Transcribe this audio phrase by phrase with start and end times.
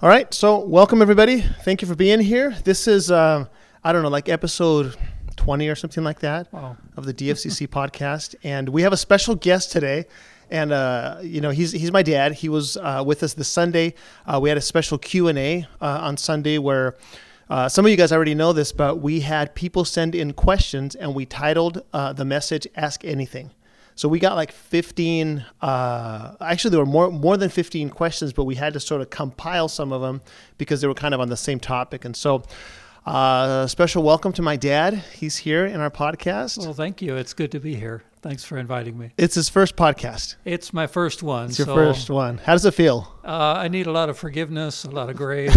[0.00, 1.40] All right, so welcome everybody.
[1.40, 2.56] Thank you for being here.
[2.62, 3.46] This is, uh,
[3.82, 4.96] I don't know, like episode
[5.36, 6.76] 20 or something like that Wow.
[6.96, 10.06] of the DFCC podcast, and we have a special guest today.
[10.50, 12.32] And uh, you know he's he's my dad.
[12.32, 13.92] He was uh, with us this Sunday.
[14.24, 16.96] Uh, we had a special Q and A uh, on Sunday where
[17.50, 20.94] uh, some of you guys already know this, but we had people send in questions,
[20.94, 23.50] and we titled uh, the message "Ask Anything."
[23.98, 25.44] So we got like 15.
[25.60, 29.10] Uh, actually, there were more more than 15 questions, but we had to sort of
[29.10, 30.20] compile some of them
[30.56, 32.04] because they were kind of on the same topic.
[32.04, 32.44] And so,
[33.06, 35.02] uh, special welcome to my dad.
[35.16, 36.58] He's here in our podcast.
[36.58, 37.16] Well, thank you.
[37.16, 38.04] It's good to be here.
[38.22, 39.10] Thanks for inviting me.
[39.18, 40.36] It's his first podcast.
[40.44, 41.46] It's my first one.
[41.46, 42.38] It's your so, first one.
[42.38, 43.12] How does it feel?
[43.24, 45.56] Uh, I need a lot of forgiveness, a lot of grace.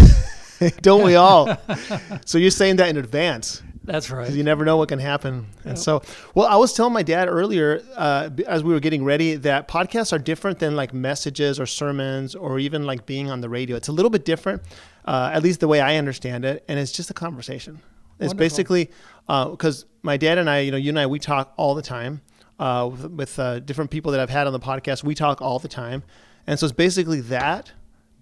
[0.81, 1.55] Don't we all?
[2.25, 4.21] so you're saying that in advance That's right.
[4.21, 5.47] because you never know what can happen.
[5.65, 6.03] And so,
[6.35, 10.13] well, I was telling my dad earlier uh, as we were getting ready that podcasts
[10.13, 13.75] are different than like messages or sermons or even like being on the radio.
[13.75, 14.61] It's a little bit different,
[15.05, 17.81] uh, at least the way I understand it, and it's just a conversation.
[18.19, 18.37] It's Wonderful.
[18.37, 18.91] basically
[19.27, 22.21] because my dad and I, you know, you and I, we talk all the time
[22.59, 25.03] uh, with, with uh, different people that I've had on the podcast.
[25.03, 26.03] We talk all the time,
[26.45, 27.71] and so it's basically that,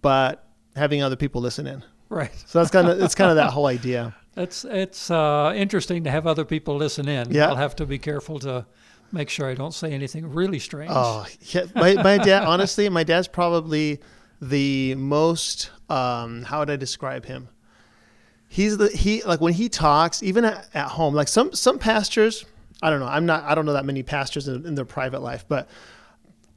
[0.01, 1.83] but having other people listen in.
[2.07, 2.31] Right.
[2.47, 4.15] So that's kind of it's kind of that whole idea.
[4.35, 7.31] It's it's uh, interesting to have other people listen in.
[7.31, 7.47] Yeah.
[7.47, 8.65] I'll have to be careful to
[9.11, 10.91] make sure I don't say anything really strange.
[10.93, 12.43] Oh, yeah, my, my dad.
[12.43, 13.99] Honestly, my dad's probably
[14.41, 15.71] the most.
[15.89, 17.49] Um, how would I describe him?
[18.47, 21.13] He's the he like when he talks, even at, at home.
[21.13, 22.45] Like some some pastors,
[22.81, 23.07] I don't know.
[23.07, 23.43] I'm not.
[23.43, 25.69] I don't know that many pastors in, in their private life, but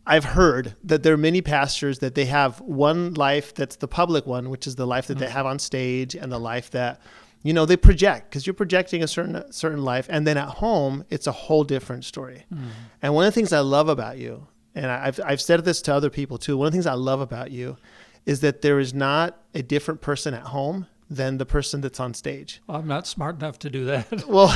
[0.07, 4.27] I've heard that there are many pastors that they have one life that's the public
[4.27, 7.01] one, which is the life that they have on stage, and the life that
[7.43, 11.05] you know they project because you're projecting a certain certain life, and then at home
[11.11, 12.45] it's a whole different story.
[12.53, 12.69] Mm.
[13.03, 15.95] And one of the things I love about you, and I've I've said this to
[15.95, 16.57] other people too.
[16.57, 17.77] One of the things I love about you
[18.25, 22.15] is that there is not a different person at home than the person that's on
[22.15, 22.63] stage.
[22.69, 24.25] I'm not smart enough to do that.
[24.29, 24.55] Well,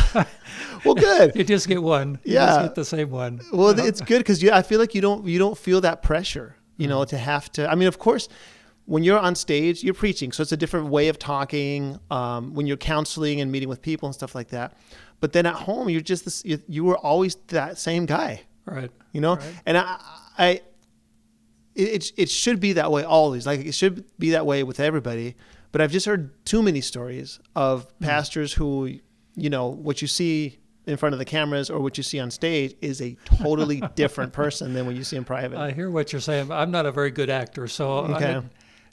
[0.84, 1.32] well, good.
[1.34, 2.18] you just get one.
[2.24, 2.46] You Yeah.
[2.46, 3.40] just get the same one.
[3.52, 6.86] Well, it's good because I feel like you don't you don't feel that pressure, you
[6.86, 6.90] mm.
[6.90, 7.70] know, to have to.
[7.70, 8.28] I mean, of course,
[8.86, 11.98] when you're on stage, you're preaching, so it's a different way of talking.
[12.10, 14.76] Um, when you're counseling and meeting with people and stuff like that,
[15.20, 16.44] but then at home, you're just this.
[16.44, 18.90] You, you were always that same guy, Right.
[19.12, 19.34] you know.
[19.36, 19.54] Right.
[19.66, 19.98] And I,
[20.38, 20.60] I,
[21.74, 23.46] it it- should be that way always.
[23.46, 25.34] Like it should be that way with everybody.
[25.72, 28.98] But I've just heard too many stories of pastors who,
[29.34, 32.30] you know, what you see in front of the cameras or what you see on
[32.30, 35.58] stage is a totally different person than what you see in private.
[35.58, 36.50] I hear what you're saying.
[36.52, 38.36] I'm not a very good actor, so Okay.
[38.36, 38.42] I,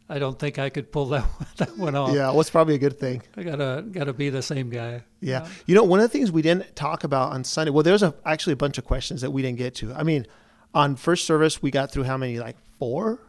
[0.10, 1.26] I don't think I could pull that
[1.58, 2.14] that one off.
[2.14, 3.22] yeah, well, it's probably a good thing.
[3.38, 5.04] I gotta gotta be the same guy.
[5.22, 5.48] Yeah.
[5.66, 8.14] You know, one of the things we didn't talk about on Sunday, well, there's a,
[8.26, 9.94] actually a bunch of questions that we didn't get to.
[9.94, 10.28] I mean,
[10.74, 12.40] on first service, we got through how many?
[12.40, 13.20] Like four,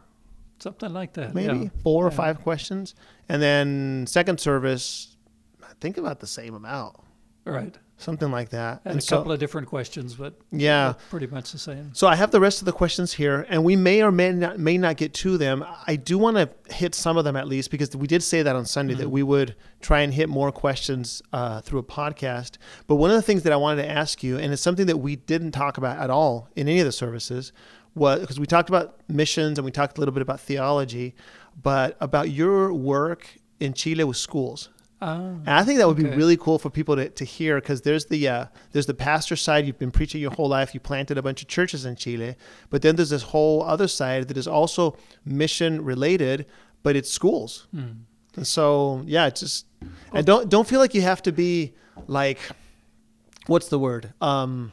[0.59, 1.33] Something like that.
[1.33, 1.69] maybe yeah.
[1.83, 2.93] four or five questions.
[3.29, 5.15] And then second service,
[5.63, 6.97] I think about the same amount,
[7.45, 7.77] Right.
[7.97, 8.81] Something like that.
[8.83, 10.93] And, And a so, couple of different questions, but yeah.
[11.09, 11.93] pretty much the same.
[11.93, 14.59] So I have the rest of the questions here, and we may or may not
[14.59, 15.65] may not get to them.
[15.87, 18.55] I do want to hit some of them at least because we did say that
[18.55, 22.57] on Sunday that we would try and hit more questions uh, through a podcast.
[22.87, 24.97] But one of the things that I wanted to ask you, and it's something that
[24.97, 27.53] we didn't talk about at all in any of the services,
[27.93, 31.15] was because we talked about missions and we talked a little bit about theology,
[31.61, 34.69] but about your work in Chile with schools.
[35.01, 37.81] Ah, And I think that would be really cool for people to, to hear because
[37.81, 39.65] there's the uh, there's the pastor side.
[39.65, 40.73] You've been preaching your whole life.
[40.73, 42.35] You planted a bunch of churches in Chile,
[42.69, 46.45] but then there's this whole other side that is also mission related,
[46.81, 47.67] but it's schools.
[47.71, 47.91] hmm.
[48.37, 49.65] And so yeah, it's just
[50.13, 51.73] and don't don't feel like you have to be
[52.07, 52.39] like
[53.47, 54.71] what's the word um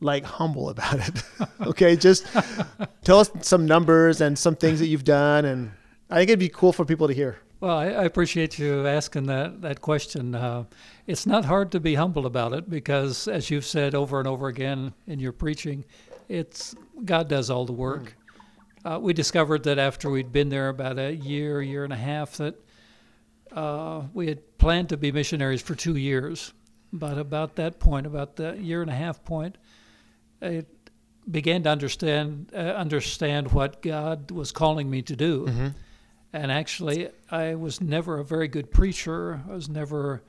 [0.00, 1.22] like humble about it.
[1.66, 2.26] okay, just
[3.04, 5.72] tell us some numbers and some things that you've done, and
[6.08, 7.38] I think it'd be cool for people to hear.
[7.60, 10.34] Well, I, I appreciate you asking that, that question.
[10.34, 10.64] Uh,
[11.06, 14.48] it's not hard to be humble about it because, as you've said over and over
[14.48, 15.84] again in your preaching,
[16.28, 16.74] it's
[17.04, 18.16] God does all the work.
[18.82, 22.38] Uh, we discovered that after we'd been there about a year, year and a half,
[22.38, 22.54] that
[23.52, 26.54] uh, we had planned to be missionaries for two years.
[26.92, 29.58] But about that point, about the year and a half point,
[30.40, 30.64] I
[31.30, 35.46] began to understand uh, understand what God was calling me to do.
[35.46, 35.68] Mm-hmm.
[36.32, 39.42] And actually, I was never a very good preacher.
[39.48, 40.22] I was never.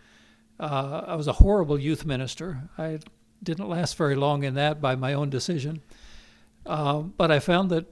[0.59, 2.69] Uh, I was a horrible youth minister.
[2.77, 3.00] I
[3.42, 5.81] didn't last very long in that by my own decision.
[6.65, 7.88] Uh, but I found that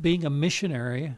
[0.00, 1.14] being a missionary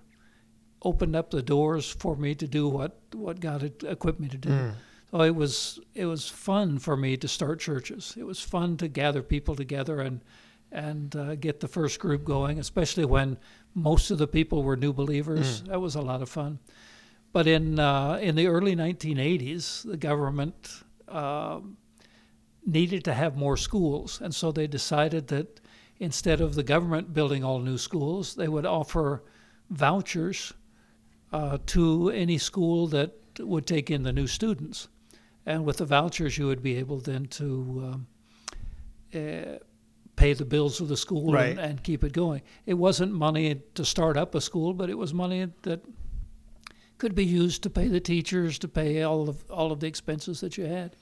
[0.82, 4.36] opened up the doors for me to do what, what God had equipped me to
[4.36, 4.50] do.
[4.50, 4.74] Mm.
[5.10, 8.14] So it was it was fun for me to start churches.
[8.18, 10.20] It was fun to gather people together and
[10.72, 13.38] and uh, get the first group going, especially when
[13.74, 15.62] most of the people were new believers.
[15.68, 16.58] That was a lot of fun.
[17.32, 21.60] But in uh, in the early 1980s, the government uh,
[22.64, 25.60] needed to have more schools, and so they decided that
[25.98, 29.22] instead of the government building all new schools, they would offer
[29.70, 30.52] vouchers
[31.32, 34.88] uh, to any school that would take in the new students.
[35.44, 37.44] And with the vouchers, you would be able then to
[37.84, 38.06] um,
[39.14, 39.58] uh,
[40.16, 41.50] pay the bills of the school Right.
[41.50, 42.42] and, and keep it going.
[42.64, 45.84] It wasn't money to start up a school, but it was money that
[46.98, 50.40] could be used to pay the teachers, to pay all of all of the expenses
[50.40, 50.96] that you had.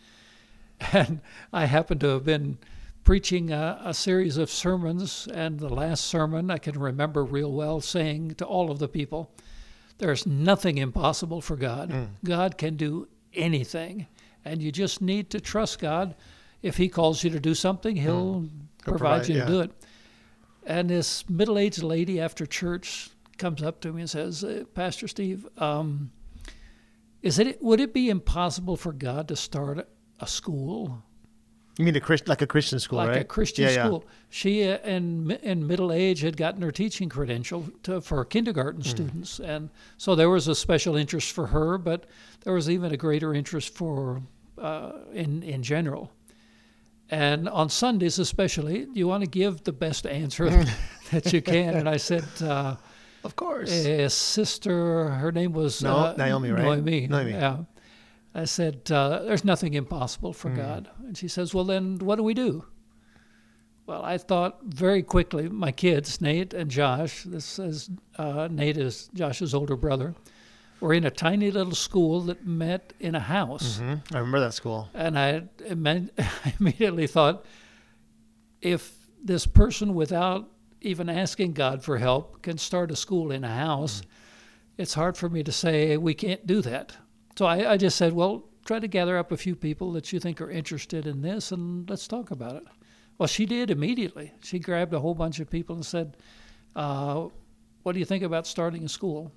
[0.92, 1.20] And
[1.52, 2.58] I happened to have been
[3.04, 7.80] preaching a, a series of sermons, and the last sermon I can remember real well
[7.80, 9.30] saying to all of the people,
[9.98, 11.90] "There's nothing impossible for God.
[11.90, 12.08] Mm.
[12.24, 14.08] God can do anything,
[14.44, 16.16] and you just need to trust God.
[16.60, 18.50] If He calls you to do something, He'll Mm.
[18.84, 19.46] Provide, provide, you to yeah.
[19.46, 19.70] do it."
[20.66, 25.46] And this middle-aged lady after church comes up to me and says, "Uh, "Pastor Steve,
[25.58, 26.10] um,
[27.22, 29.88] is it would it be impossible for God to start
[30.20, 31.02] a school
[31.76, 33.20] You mean a Christ, like a Christian school, like right?
[33.22, 33.84] a Christian yeah, yeah.
[33.86, 38.80] school?" She, uh, in in middle age, had gotten her teaching credential to, for kindergarten
[38.82, 38.88] Hmm.
[38.88, 42.06] students, and so there was a special interest for her, but
[42.44, 44.22] there was even a greater interest for
[44.56, 46.10] uh, in in general.
[47.10, 50.48] And on Sundays, especially, you want to give the best answer
[51.12, 51.74] that you can.
[51.74, 52.76] And I said, uh,
[53.22, 53.70] Of course.
[53.70, 56.62] a sister, her name was No- uh, Naomi, right?
[56.64, 57.06] Noemi.
[57.06, 57.32] Noemi.
[57.32, 57.58] Yeah.
[58.36, 60.56] I said, uh, "There's nothing impossible for Mm.
[60.56, 62.64] God." And she says, "Well, then, what do we do?"
[63.86, 65.48] Well, I thought very quickly.
[65.48, 67.22] My kids, Nate and Josh.
[67.22, 70.14] This is uh, Nate is Josh's older brother.
[70.80, 73.78] Were in a tiny little school that met in a house.
[73.78, 74.88] hmm I remember that school.
[74.94, 77.44] And I imme- I immediately thought,
[78.60, 78.92] if
[79.22, 80.50] this person, without
[80.80, 84.02] even asking God for help, can start a school in a house,
[84.76, 86.96] it's hard for me to say we can't do that.
[87.38, 90.20] So I, I just said, well, try to gather up a few people that you
[90.20, 92.64] think are interested in this and let's talk about it.
[93.18, 94.32] Well, she did immediately.
[94.42, 96.16] She grabbed a whole bunch of people and said,
[96.76, 97.28] uh,
[97.82, 99.32] what do you think about starting a school?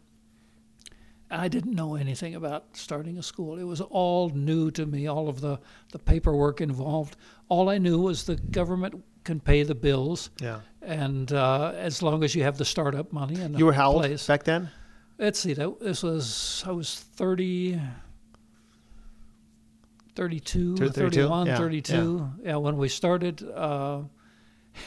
[1.29, 3.57] I didn't know anything about starting a school.
[3.59, 5.59] It was all new to me, all of the,
[5.91, 7.17] the paperwork involved.
[7.49, 10.61] All I knew was the government can pay the bills, Yeah.
[10.81, 14.25] and uh, as long as you have the startup money and You were how old
[14.27, 14.69] back then?
[15.19, 17.81] Let's see, that this was I was 30,
[20.15, 20.93] 32, 32?
[20.93, 22.29] 31, Yeah, 32.
[22.43, 22.55] Yeah.
[22.57, 24.01] when we started, uh,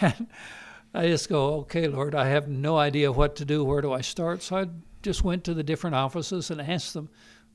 [0.01, 0.27] and
[0.95, 3.63] I just go, okay, Lord, I have no idea what to do.
[3.65, 4.43] Where do I start?
[4.43, 4.67] So I
[5.03, 7.09] just went to the different offices and asked them,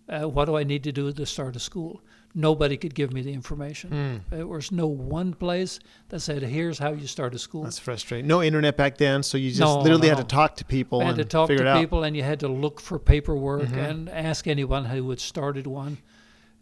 [0.08, 2.02] uh, what do I need to do to start a school?
[2.36, 3.90] Nobody could give me the information.
[4.30, 4.36] Hmm.
[4.36, 7.64] There was no one place that said, here's how you start a school.
[7.64, 8.28] That's frustrating.
[8.28, 11.02] No internet back then, so you just No, literally no, had to talk to people
[11.02, 11.80] I had and to talk figure to it out.
[11.80, 13.90] people, and you had to look for paperwork Mhm.
[13.90, 15.98] and ask anyone who had started one.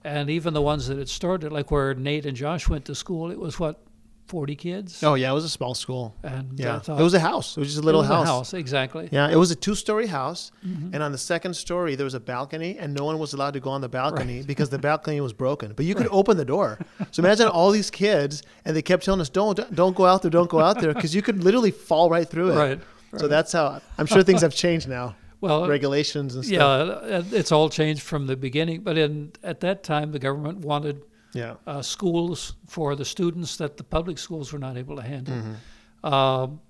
[0.05, 3.31] And even the ones that had started, like where Nate and Josh went to school,
[3.31, 3.81] it was what,
[4.27, 5.03] 40 kids?
[5.03, 6.15] Oh yeah, it was a small school.
[6.23, 7.57] And Yeah, thought, it was a house.
[7.57, 8.53] It was just a little it was a house.
[8.53, 9.09] exactly.
[9.11, 10.93] Yeah, it was a two-story house, Mhm.
[10.93, 13.59] and on the second story there was a balcony, and no one was allowed to
[13.59, 15.73] go on the balcony because the balcony was broken.
[15.75, 16.15] But you could Right.
[16.19, 16.79] open the door.
[17.11, 20.31] So imagine all these kids, and they kept telling us, "Don't, don't go out there,
[20.31, 22.55] don't go out there," because you could literally fall right through it.
[22.55, 22.79] Right.
[23.17, 23.81] So that's how.
[23.97, 26.53] I'm sure things have changed now, Well, regulations and stuff.
[26.57, 28.81] yeah, uh, it's all changed from the beginning.
[28.81, 31.01] But in, at that time, the government wanted
[31.33, 31.55] Yeah.
[31.65, 35.35] uh, schools for the students that the public schools were not able to handle.
[35.35, 36.07] Mhm.
[36.07, 36.61] Um,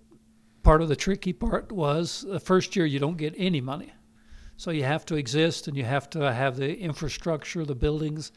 [0.63, 3.93] part of the tricky part was the first year you don't get any money.
[4.55, 8.31] So you have to exist and you have to have the infrastructure, the buildings,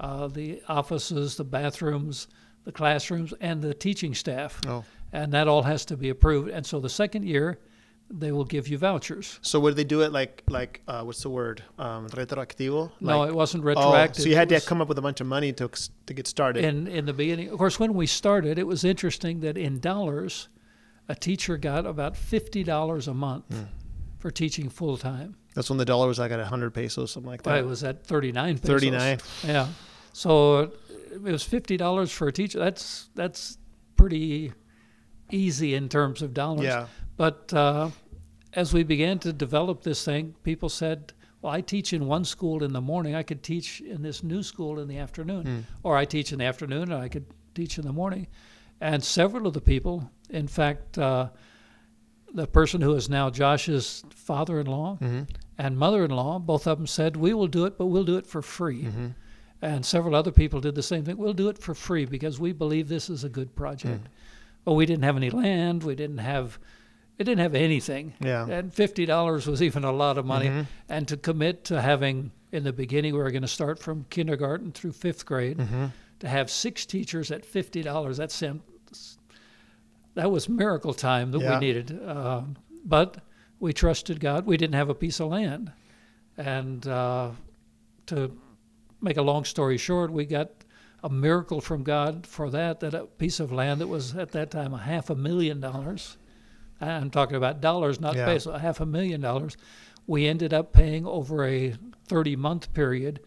[0.00, 2.28] uh, the offices, the bathrooms,
[2.64, 4.60] the classrooms, and the teaching staff.
[4.66, 4.84] Oh.
[5.12, 6.48] And that all has to be approved.
[6.48, 7.58] And so the second year,
[8.08, 9.38] they will give you vouchers.
[9.42, 11.62] So would they do it like like uh, what's the word?
[11.78, 12.90] Um, retroactivo?
[13.00, 14.22] no, Like- it wasn't oh, retroactive.
[14.22, 15.68] so you had to come up with a bunch of money to
[16.06, 16.64] to get started.
[16.64, 17.48] in in the beginning.
[17.48, 20.48] Of course, when we started, it was interesting that in dollars,
[21.08, 23.64] a teacher got about fifty dollars a month Hmm.
[24.18, 25.36] for teaching full time.
[25.54, 27.58] That's when the dollar was like at 100 pesos, something like that.
[27.58, 28.56] It was at thirty nine.
[28.58, 29.18] 39.
[29.44, 29.68] Yeah,
[30.12, 30.70] so
[31.12, 32.58] it was fifty dollars for a teacher.
[32.58, 33.58] That's that's
[33.96, 34.52] pretty
[35.32, 36.64] easy in terms of dollars.
[36.64, 36.86] Yeah.
[37.16, 37.90] But uh,
[38.52, 42.62] as we began to develop this thing, people said, "Well, I teach in one school
[42.62, 43.14] in the morning.
[43.14, 45.58] I could teach in this new school in the afternoon, Hmm.
[45.82, 48.26] or I teach in the afternoon and I could teach in the morning."
[48.80, 51.30] And several of the people, in fact, uh,
[52.34, 55.22] the person who is now Josh's father-in-law hmm
[55.58, 58.42] and mother-in-law, both of them said, "We will do it, but we'll do it for
[58.42, 59.08] free." hmm
[59.62, 61.16] And several other people did the same thing.
[61.16, 64.04] We'll do it for free because we believe this is a good project.
[64.04, 64.10] Mm.
[64.66, 65.82] Well, we didn't have any land.
[65.82, 66.58] We didn't have
[67.18, 68.12] it didn't have anything.
[68.20, 68.46] Yeah.
[68.46, 70.48] And fifty dollars was even a lot of money.
[70.48, 70.66] Mhm.
[70.88, 74.72] And to commit to having in the beginning, we were going to start from kindergarten
[74.72, 75.58] through fifth grade.
[75.58, 75.86] Mm-hmm.
[76.20, 78.60] To have six teachers at fifty dollars, that seemed
[80.14, 81.58] that was miracle time that Yeah.
[81.58, 82.00] we needed.
[82.02, 82.42] Uh,
[82.84, 83.18] but
[83.60, 84.46] we trusted God.
[84.46, 85.72] We didn't have a piece of land,
[86.36, 87.30] and uh,
[88.06, 88.36] to
[89.00, 90.50] make a long story short, we got
[91.02, 92.80] a miracle from God for that.
[92.80, 96.16] That a piece of land that was at that time a half a million dollars.
[96.80, 98.26] I'm talking about dollars, not Yeah.
[98.26, 98.60] pesos.
[98.60, 99.56] Half a million dollars.
[100.06, 101.74] We ended up paying over a
[102.08, 103.20] 30 month period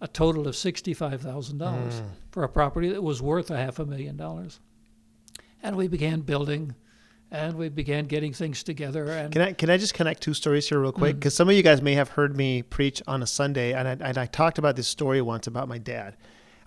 [0.00, 2.02] a total of $65,000 Mm.
[2.30, 4.60] for a property that was worth a half a million dollars.
[5.62, 6.74] And we began building
[7.30, 9.04] and we began getting things together.
[9.10, 11.16] And Can I can I just connect two stories here real quick?
[11.16, 11.18] Mm.
[11.18, 13.92] Because some of you guys may have heard me preach on a Sunday, and I,
[14.08, 16.16] and I talked about this story once about my dad.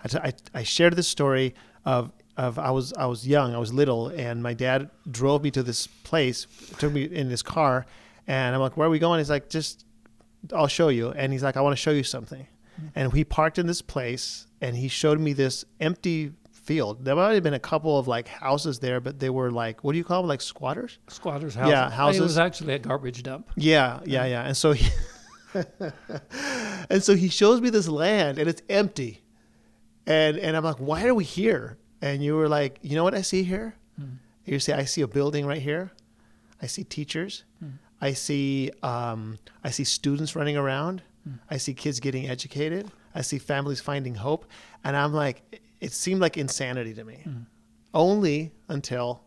[0.04, 3.58] I, t- I, I shared this story of of I was I was young, I
[3.58, 6.46] was little, and my dad drove me to this place,
[6.78, 7.86] took me in his car,
[8.26, 9.84] and I'm like, "Where are we going?" He's like, "Just,
[10.54, 12.46] I'll show you." And he's like, "I want to show you something,"
[12.80, 12.88] mm-hmm.
[12.94, 17.04] and we parked in this place, and he showed me this empty field.
[17.04, 19.92] There might have been a couple of like houses there, but they were like, what
[19.92, 20.98] do you call them, like squatters?
[21.08, 21.70] squatters' houses.
[21.70, 23.50] Yeah, It was actually a garbage dump.
[23.56, 24.44] Yeah, yeah, yeah.
[24.44, 24.88] And so he
[26.90, 29.22] and so he shows me this land and it's empty.
[30.06, 31.78] And and I'm like, why are we here?
[32.02, 33.76] And you were like, you know what I see here?
[33.96, 34.16] Hmm.
[34.44, 35.92] You say, I see a building right here.
[36.60, 37.44] I see teachers.
[37.60, 37.70] Hmm.
[38.00, 41.02] I see um, I see students running around.
[41.24, 41.36] Hmm.
[41.48, 42.90] I see kids getting educated.
[43.14, 44.46] I see families finding hope.
[44.82, 47.22] And I'm like, it seemed like insanity to me.
[47.94, 49.22] Only until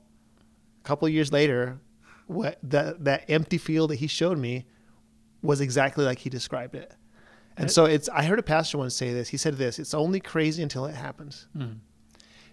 [0.84, 1.80] a couple of years later,
[2.28, 4.66] what that that empty field that he showed me
[5.42, 6.94] was exactly like he described it.
[7.58, 9.30] And so it's I heard a pastor once say this.
[9.30, 11.48] He said this, it's only crazy until it happens.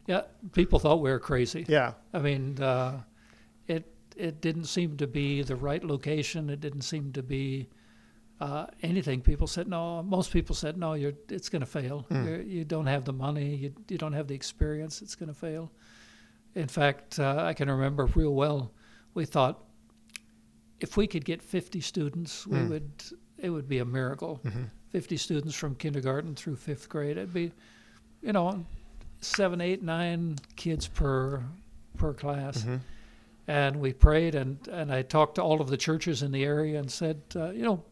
[0.07, 1.65] Yeah, people thought we were crazy.
[1.69, 1.93] Yeah.
[2.13, 3.03] I mean, uh,
[3.69, 3.85] it
[4.17, 6.51] it didn't seem to be the right location.
[6.51, 7.69] It didn't seem to be
[8.41, 9.21] uh, anything.
[9.21, 10.03] People said no.
[10.03, 10.95] Most people said no.
[10.95, 12.05] You're it's going to fail.
[12.11, 13.55] You're, you don't have the money.
[13.55, 15.03] You you don't have the experience.
[15.03, 15.71] It's going to fail.
[16.55, 18.73] In fact, uh, I can remember real well.
[19.15, 19.63] We thought
[20.81, 22.69] if we could get 50 students, we Mm.
[22.71, 22.91] would.
[23.39, 24.41] It would be a miracle.
[24.45, 24.71] Mhm.
[24.91, 27.17] 50 students from kindergarten through fifth grade.
[27.17, 27.53] It'd be,
[28.21, 28.65] you know,
[29.23, 31.43] seven, eight, nine kids per
[31.97, 32.65] per class.
[32.65, 32.81] Mhm.
[33.49, 36.79] And we prayed, and, and I talked to all of the churches in the area
[36.79, 37.83] and said, uh, you know,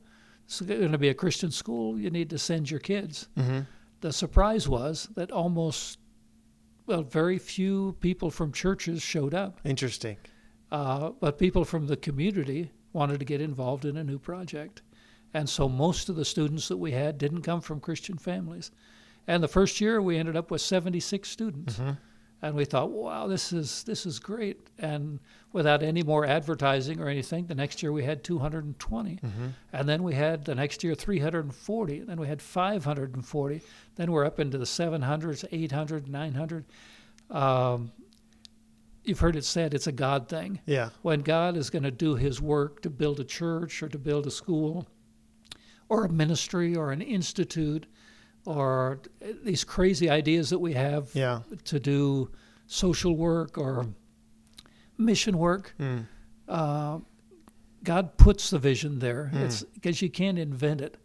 [0.45, 1.99] it's going to be a Christian school.
[1.99, 3.29] You need to send your kids.
[3.37, 3.67] Mhm.
[4.01, 5.99] The surprise was that almost,
[6.87, 10.17] well, very few people from churches showed up, Interesting.
[10.73, 14.83] uh, but people from the community wanted to get involved in a new project.
[15.35, 18.71] And so most of the students that we had didn't come from Christian families.
[19.27, 21.77] And the first year we ended up with 76 students.
[21.79, 21.99] Mhm.
[22.43, 24.69] And we thought, wow, this is this is great.
[24.79, 25.21] And
[25.53, 29.17] without any more advertising or anything, the next year we had 220.
[29.17, 29.53] Mhm.
[29.75, 31.99] And then we had the next year 340.
[31.99, 33.61] And then we had 540.
[33.97, 36.65] Then we're up into the 700s, 800, 900.
[37.31, 37.93] Um,
[39.05, 40.91] you've heard it said it's a God thing Yeah.
[41.03, 44.27] when God is going to do his work to build a church or to build
[44.27, 44.87] a school
[45.91, 47.87] or a ministry or an institute
[48.57, 49.01] or
[49.45, 51.43] these crazy ideas that we have Yeah.
[51.65, 52.31] to do
[52.67, 53.87] social work or
[54.99, 56.07] mission work, Mm.
[56.49, 56.99] uh,
[57.85, 59.31] God puts the vision there.
[59.33, 59.65] Mm.
[59.75, 60.97] Because you can't invent it,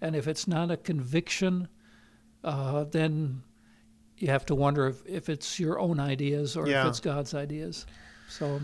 [0.00, 1.68] and if it's not a conviction,
[2.42, 3.42] uh, then
[4.18, 6.82] you have to wonder if, if it's your own ideas or Yeah.
[6.82, 7.86] if it's God's ideas.
[8.28, 8.60] So,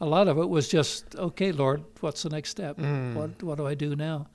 [0.00, 2.76] a lot of it was just, okay, Lord, what's the next step?
[2.78, 3.14] Mm.
[3.14, 4.28] What what do I do now?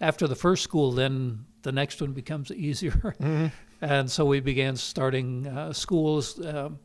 [0.00, 3.14] After the first school, then the next one becomes easier.
[3.20, 3.52] Mhm.
[3.80, 6.78] And so we began starting uh, schools, um,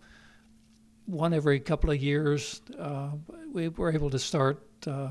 [1.05, 2.61] one every couple of years.
[2.77, 3.09] Uh,
[3.53, 5.09] we were able to start uh,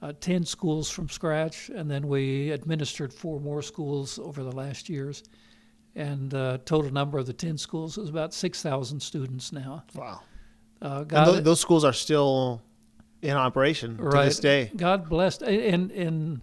[0.00, 4.88] uh, 10 schools from scratch, and then we administered four more schools over the last
[4.88, 5.22] years.
[5.94, 9.84] And the total number of the 10 schools is about 6,000 students now.
[9.94, 10.20] Wow.
[10.82, 12.62] Uh, And God, those schools are still
[13.22, 14.70] in operation to this day.
[14.76, 16.40] God blessed, and and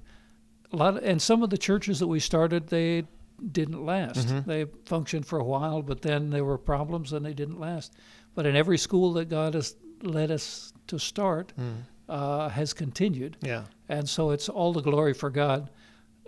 [0.71, 3.03] a lot, of, and some of the churches that we started, they
[3.51, 4.27] didn't last.
[4.27, 4.45] Mhm.
[4.45, 7.93] They functioned for a while, but then there were problems, and they didn't last.
[8.35, 11.73] But in every school that God has led us to start, Mm.
[12.07, 13.63] uh, has continued, Yeah.
[13.89, 15.69] and so it's all the glory for God.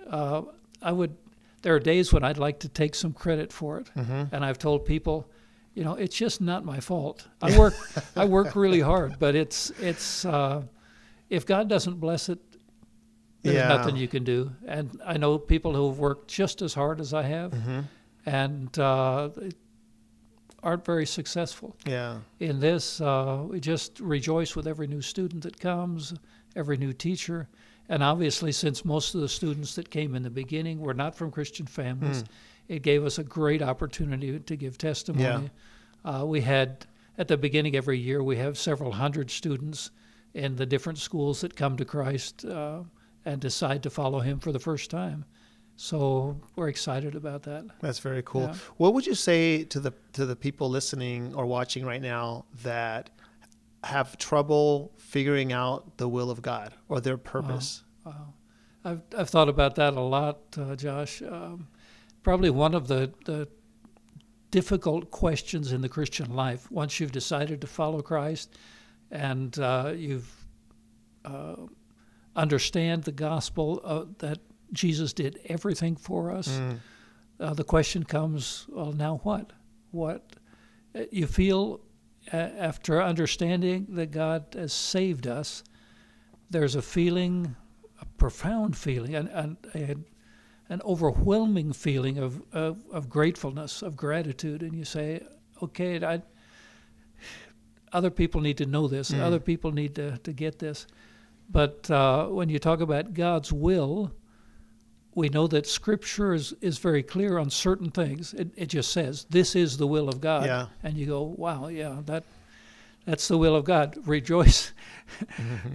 [0.07, 0.43] Uh,
[0.81, 1.15] I would.
[1.61, 4.29] There are days when I'd like to take some credit for it, Mhm.
[4.33, 5.29] and I've told people,
[5.75, 7.27] you know, it's just not my fault.
[7.41, 7.73] I work,
[8.17, 10.63] I work really hard, but it's it's uh,
[11.29, 12.39] if God doesn't bless it,
[13.43, 13.67] there's Yeah.
[13.67, 14.51] nothing you can do.
[14.65, 17.83] And I know people who have worked just as hard as I have, Mhm.
[18.25, 19.29] and uh,
[20.61, 21.75] aren't very successful.
[21.85, 22.19] Yeah.
[22.39, 26.13] In this, uh, we just rejoice with every new student that comes,
[26.55, 27.49] every new teacher.
[27.89, 31.31] And obviously, since most of the students that came in the beginning were not from
[31.31, 32.27] Christian families, Mm.
[32.69, 35.49] it gave us a great opportunity to give testimony.
[36.05, 36.85] Uh, we had,
[37.17, 39.91] at the beginning every year, we have several hundred students
[40.33, 42.83] in the different schools that come to Christ uh,
[43.25, 45.25] and decide to follow Him for the first time.
[45.75, 47.65] So we're excited about that.
[47.81, 48.43] That's very cool.
[48.43, 48.55] Yeah.
[48.77, 53.09] What would you say to the to the people listening or watching right now that
[53.83, 57.83] have trouble figuring out the will of God or their purpose?
[58.05, 58.33] Wow.
[58.85, 61.21] I've, I've thought about that a lot, uh, Josh.
[61.21, 61.67] Um,
[62.21, 63.47] probably one of the, the
[64.51, 68.57] difficult questions in the Christian life, once you've decided to follow Christ
[69.11, 70.31] and uh, you've
[71.25, 71.55] uh,
[72.35, 74.39] understand the gospel uh, that
[74.71, 76.79] Jesus did everything for us, Mm.
[77.39, 79.53] uh, the question comes, well, now what?
[79.91, 80.35] What
[80.95, 81.79] uh, you feel
[82.33, 85.63] uh, after understanding that God has saved us?
[86.49, 87.55] There's a feeling,
[88.01, 90.05] a profound feeling, and an, an,
[90.69, 95.21] an overwhelming feeling of, of of gratefulness, of gratitude, and you say,
[95.61, 96.21] okay, I.
[97.91, 99.11] Other people need to know this.
[99.11, 99.19] Mm.
[99.21, 100.87] Other people need to, to get this.
[101.49, 104.11] But uh, when you talk about God's will,
[105.15, 108.33] we know that Scripture is, is very clear on certain things.
[108.33, 110.45] It, it just says, this is the will of God.
[110.45, 110.67] Yeah.
[110.81, 112.23] And you go, wow, yeah, that
[113.05, 113.97] that's the will of God.
[114.05, 114.73] Rejoice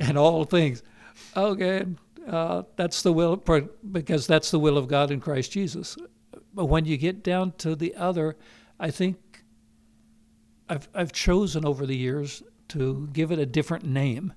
[0.01, 0.83] in all things.
[1.37, 1.85] Okay,
[2.27, 3.37] uh, that's the will,
[3.93, 5.97] because that's the will of God in Christ Jesus.
[6.55, 8.37] But when you get down to the other,
[8.81, 9.45] I think
[10.69, 14.33] I've, I've chosen over the years to give it a different name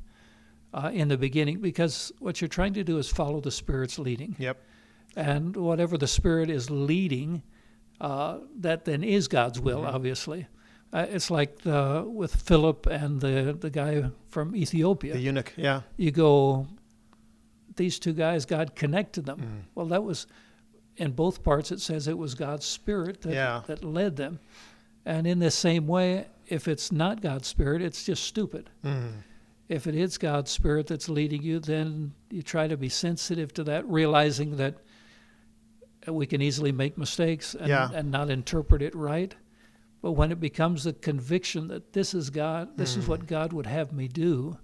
[0.73, 4.35] uh, in the beginning because what you're trying to do is follow the Spirit's leading.
[4.39, 4.57] Yep.
[5.15, 7.43] And whatever the Spirit is leading,
[7.99, 10.47] uh, that then is God's will, obviously.
[10.93, 15.13] Uh, it's like the, with Philip and the, the guy from Ethiopia.
[15.13, 15.53] The eunuch.
[15.55, 15.81] Yeah.
[15.97, 16.67] you go,
[17.75, 19.39] these two guys, God connected them.
[19.39, 19.61] Mm.
[19.75, 20.27] Well, that was,
[20.97, 23.61] in both parts, it says it was God's Spirit that, Yeah.
[23.67, 24.39] that led them.
[25.05, 28.69] And in the same way, if it's not God's Spirit, it's just stupid.
[28.83, 29.23] Mm.
[29.71, 33.63] If it is God's Spirit that's leading you, then you try to be sensitive to
[33.63, 34.75] that, realizing that
[36.07, 37.89] we can easily make mistakes and, Yeah.
[37.93, 39.33] and not interpret it right.
[40.01, 43.07] But when it becomes a conviction that this is God, this is Mm.
[43.07, 44.57] what God would have me do,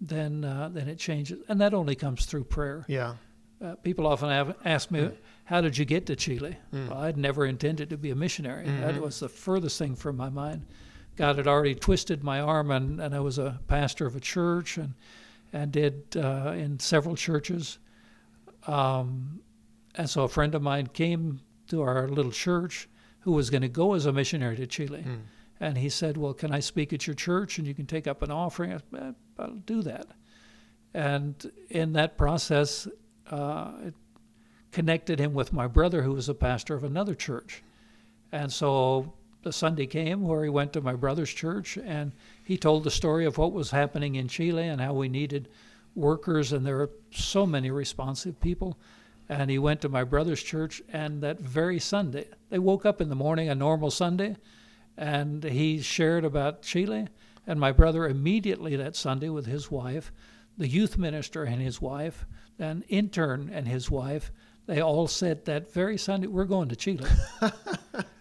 [0.00, 2.84] then uh, then it changes, and that only comes through prayer.
[2.86, 3.16] Yeah.
[3.60, 5.10] Uh, people often have ask me,
[5.46, 6.90] "How did you get to Chile?" Mm.
[6.90, 8.66] Well, I'd never intended to be a missionary.
[8.66, 8.80] Mhm.
[8.82, 10.64] That was the furthest thing from my mind.
[11.18, 14.78] God had already twisted my arm, and, and I was a pastor of a church,
[14.78, 14.94] and
[15.52, 17.78] and did uh, in several churches.
[18.66, 19.40] Um,
[19.94, 22.88] and so a friend of mine came to our little church
[23.20, 25.04] who was going to go as a missionary to Chile.
[25.06, 25.20] Mm.
[25.60, 28.22] And he said, Well, can I speak at your church and you can take up
[28.22, 28.72] an offering?
[28.72, 30.06] I said, "Eh, I'll do that.
[30.94, 32.86] And in that process,
[33.30, 33.94] uh, it
[34.70, 37.62] connected him with my brother, who was a pastor of another church.
[38.30, 42.12] And so the Sunday came where he went to my brother's church and
[42.44, 45.48] he told the story of what was happening in Chile and how we needed
[45.94, 48.78] workers, and there are so many responsive people.
[49.28, 53.10] And he went to my brother's church, and that very Sunday, they woke up in
[53.10, 54.36] the morning, a normal Sunday,
[54.96, 57.08] and he shared about Chile.
[57.46, 60.12] And my brother immediately that Sunday with his wife,
[60.56, 62.26] the youth minister and his wife,
[62.58, 64.32] an intern and his wife,
[64.66, 67.08] they all said that very Sunday, we're going to Chile.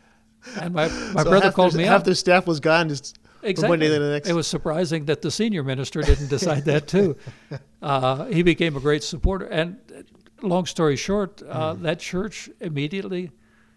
[0.61, 2.05] and my, my So brother half called me half up.
[2.05, 4.29] their staff was gone just from one day to the next.
[4.29, 7.15] It was surprising that the senior minister didn't decide that too.
[7.79, 9.45] Uh, he became a great supporter.
[9.45, 10.01] And uh,
[10.47, 11.81] long story short, uh, Mm.
[11.83, 13.29] that church immediately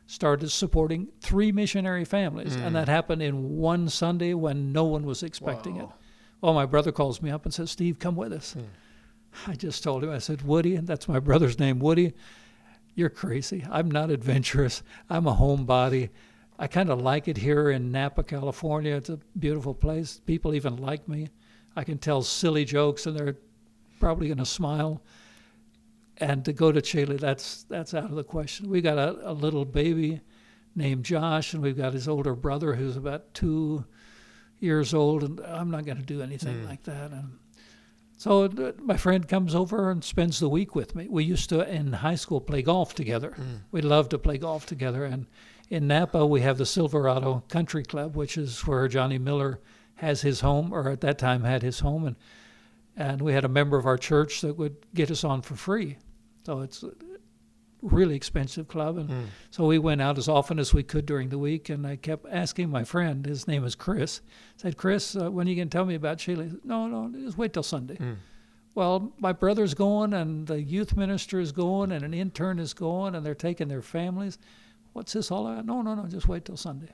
[0.06, 2.56] started supporting three missionary families.
[2.56, 5.80] And that happened in one Sunday when no one was expecting it.
[5.83, 5.88] Mm.
[5.88, 5.94] Wow.
[6.40, 8.56] Well, my brother calls me up and says, Steve, come with us.
[9.46, 12.14] I just told him, I said, Woody, and that's my brother's name, Woody,
[12.94, 13.64] you're crazy.
[13.70, 14.83] I'm not adventurous.
[15.11, 16.09] I'm a homebody.
[16.60, 18.94] I kind of like it here in Napa, California.
[18.94, 20.20] It's a beautiful place.
[20.26, 21.28] People even like me.
[21.74, 23.38] I can tell silly jokes and they're
[23.98, 25.02] probably going to smile.
[26.18, 28.68] And to go to Chile, that's that's out of the question.
[28.68, 30.20] We got a, a little baby
[30.76, 33.84] named Josh, and we've got his older brother who's about two
[34.58, 36.68] years old, and I'm not going to do anything Mm.
[36.68, 37.10] like that.
[37.12, 37.38] And
[38.18, 41.08] so uh, my friend comes over and spends the week with me.
[41.08, 43.30] We used to in high school play golf together.
[43.30, 43.60] Mm.
[43.72, 45.06] We loved to play golf together.
[45.06, 45.26] And
[45.70, 49.61] in Napa, we have the Silverado Country Club, which is where Johnny Miller
[49.96, 52.04] has his home, or at that time had his home.
[52.06, 52.16] And
[52.96, 55.96] and we had a member of our church that would get us on for free.
[56.44, 56.90] So it's a
[57.80, 59.24] really expensive club, and Mm.
[59.50, 61.70] so we went out as often as we could during the week.
[61.70, 64.20] And I kept asking my friend, his name is Chris,
[64.59, 66.20] I said, Chris, uh, when are you going to tell me about?
[66.20, 67.96] Said, no, no, just wait till Sunday.
[67.96, 68.16] Mm.
[68.74, 73.14] Well, my brother's going, and the youth minister is going, and an intern is going,
[73.14, 74.37] and they're taking their families.
[75.00, 75.64] What's this all about?
[75.64, 76.90] No, no, no, just wait till Sunday.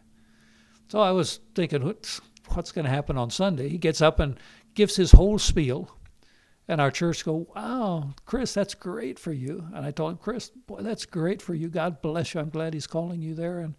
[0.87, 2.21] So I was thinking, what's,
[2.55, 3.69] what's going to happen on Sunday?
[3.69, 4.38] He gets up and
[4.75, 5.90] gives his whole spiel.
[6.69, 9.66] And our church go, wow, Chris, that's great for you.
[9.75, 11.69] And I told him, Chris, boy, that's great for you.
[11.69, 12.40] God bless you.
[12.40, 13.59] I'm glad he's calling you there.
[13.59, 13.75] And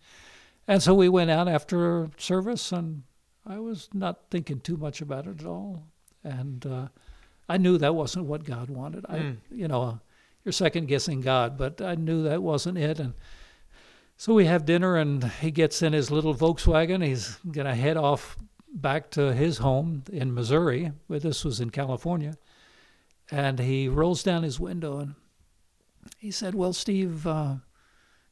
[0.67, 3.03] and so we went out after service, and
[3.45, 5.85] I was not thinking too much about it at all.
[6.25, 6.87] And uh,
[7.47, 9.05] I knew that wasn't what God wanted.
[9.07, 9.37] I, Mm.
[9.49, 10.01] you know,
[10.43, 12.99] you're second guessing God, but I knew that wasn't it.
[12.99, 13.13] And
[14.17, 17.03] so we have dinner, and he gets in his little Volkswagen.
[17.05, 18.35] He's gonna head off
[18.73, 22.35] back to his home in Missouri, where this was in California.
[23.31, 25.15] And he rolls down his window and
[26.17, 27.55] he said, Well, Steve, uh,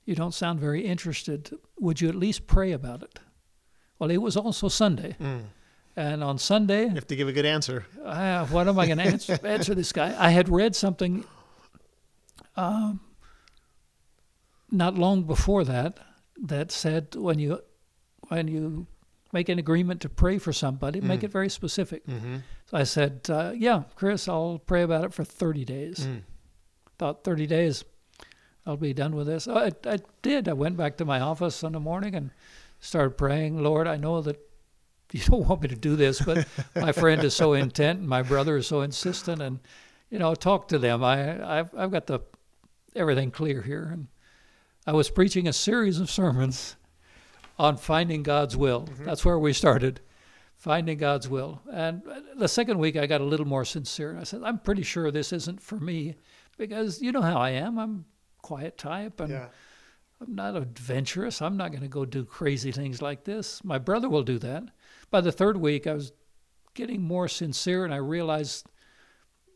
[0.05, 1.51] you don't sound very interested.
[1.79, 3.19] Would you at least pray about it?
[3.99, 5.15] Well, it was also Sunday.
[5.19, 5.45] Mm.
[5.97, 7.85] And on Sunday, You have to give a good answer.
[8.03, 10.15] uh, what am I going to answer, answer this guy?
[10.17, 11.23] I had read something
[12.55, 12.99] um,
[14.71, 15.97] not long before that
[16.43, 17.61] that said when you
[18.29, 18.87] when you
[19.31, 21.25] make an agreement to pray for somebody, make Mm.
[21.25, 22.05] it very specific.
[22.07, 22.37] Mm-hmm.
[22.67, 26.21] So I said, uh, "Yeah, Chris, I'll pray about it for 30 days." Mm.
[26.97, 27.83] Thought 30 days,
[28.65, 29.47] I'll be done with this.
[29.47, 30.47] I, I did.
[30.47, 32.31] I went back to my office in the morning and
[32.79, 33.61] started praying.
[33.61, 34.39] Lord, I know that
[35.11, 38.21] you don't want me to do this, but my friend is so intent, and my
[38.23, 39.59] brother is so insistent, and
[40.09, 41.03] you know, talk to them.
[41.03, 42.19] I, I've, I've got the
[42.95, 44.07] everything clear here, and
[44.87, 46.75] I was preaching a series of sermons
[47.57, 48.83] on finding God's will.
[48.83, 49.05] Mm-hmm.
[49.05, 50.01] That's where we started,
[50.55, 51.61] finding God's will.
[51.71, 52.03] And
[52.37, 54.17] the second week, I got a little more sincere.
[54.19, 56.15] I said, I'm pretty sure this isn't for me,
[56.57, 57.79] because you know how I am.
[57.79, 58.05] I'm
[58.41, 59.47] quiet type, and Yeah.
[60.21, 61.41] I'm not adventurous.
[61.41, 63.61] I'm not going to go do crazy things like this.
[63.65, 64.63] My brother will do that.
[65.11, 66.13] By the third week, I was
[66.73, 68.67] getting more sincere, and I realized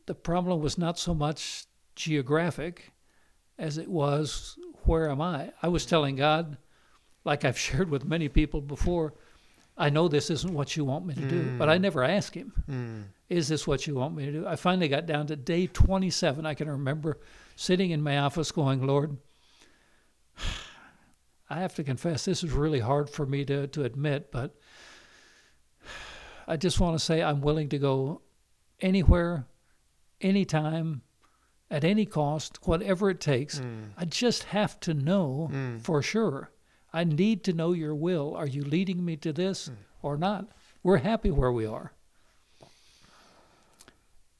[0.05, 1.65] the problem was not so much
[1.95, 2.91] geographic
[3.57, 5.51] as it was where am I?
[5.61, 6.57] I was telling God,
[7.25, 9.13] like I've shared with many people before,
[9.77, 12.51] I know this isn't what you want me to do, but I never ask him,
[12.69, 13.03] Mm.
[13.29, 14.45] is this what you want me to do?
[14.47, 16.45] I finally got down to day 27.
[16.45, 17.19] I can remember
[17.55, 19.15] sitting in my office going, Lord,
[21.49, 24.55] I have to confess, this is really hard for me to, to admit, but
[26.47, 28.21] I just want to say I'm willing to go
[28.81, 29.45] anywhere,
[30.21, 31.01] anytime,
[31.71, 33.59] at any cost, whatever it takes.
[33.59, 33.89] Mm.
[33.97, 35.81] I just have to know Mm.
[35.81, 36.51] for sure.
[36.91, 38.35] I need to know your will.
[38.35, 39.69] Are you leading me to this
[40.01, 40.47] or not?
[40.81, 41.93] We're happy where we are.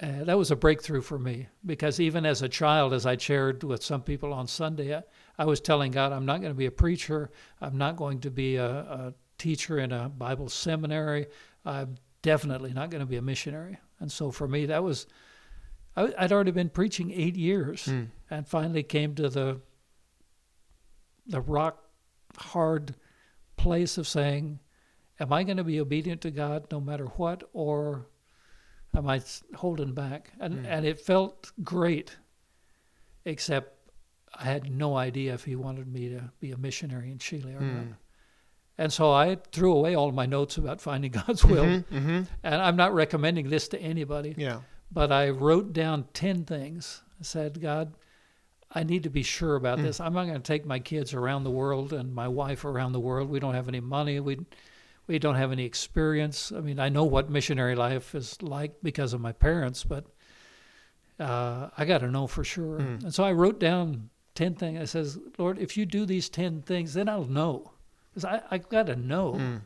[0.01, 3.63] Uh, that was a breakthrough for me because even as a child, as I shared
[3.65, 5.03] with some people on Sunday, I,
[5.37, 7.31] I was telling God, I'm not going to be a preacher.
[7.59, 11.27] I'm not going to be a, a teacher in a Bible seminary.
[11.65, 13.77] I'm definitely not going to be a missionary.
[13.99, 15.05] And so for me, that was,
[15.99, 18.07] I, I'd already been preaching eight years Mm.
[18.29, 19.59] and finally came to the,
[21.27, 21.83] the rock
[22.37, 22.95] hard
[23.57, 24.59] place of saying,
[25.21, 28.07] Am I going to be obedient to God no matter what, or
[28.95, 29.21] am I
[29.55, 30.31] holding back?
[30.39, 30.65] And, Mm.
[30.65, 32.15] and it felt great,
[33.25, 33.75] except
[34.33, 37.59] I had no idea if He wanted me to be a missionary in Chile or
[37.59, 37.83] not.
[37.85, 37.95] Mm.
[38.77, 41.65] And so I threw away all my notes about finding God's will.
[41.65, 42.27] Mhm, mhm.
[42.43, 44.61] And I'm not recommending this to anybody Yeah.
[44.91, 47.01] But I wrote down 10 things.
[47.19, 47.93] I said, God,
[48.71, 49.83] I need to be sure about Mm.
[49.83, 49.99] this.
[49.99, 52.99] I'm not going to take my kids around the world and my wife around the
[52.99, 53.29] world.
[53.29, 54.19] We don't have any money.
[54.19, 54.39] We
[55.07, 56.51] we don't have any experience.
[56.51, 60.05] I mean, I know what missionary life is like because of my parents, but
[61.19, 62.77] uh, I got to know for sure.
[62.79, 63.03] Mm.
[63.05, 64.79] And so I wrote down 10 things.
[64.79, 67.71] I says, Lord, if you do these 10 things, then I'll know.
[68.13, 69.33] Because I, I got to know.
[69.33, 69.61] Mm.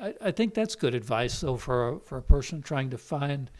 [0.00, 3.50] I, I think that's good advice, though, for a, for a person trying to find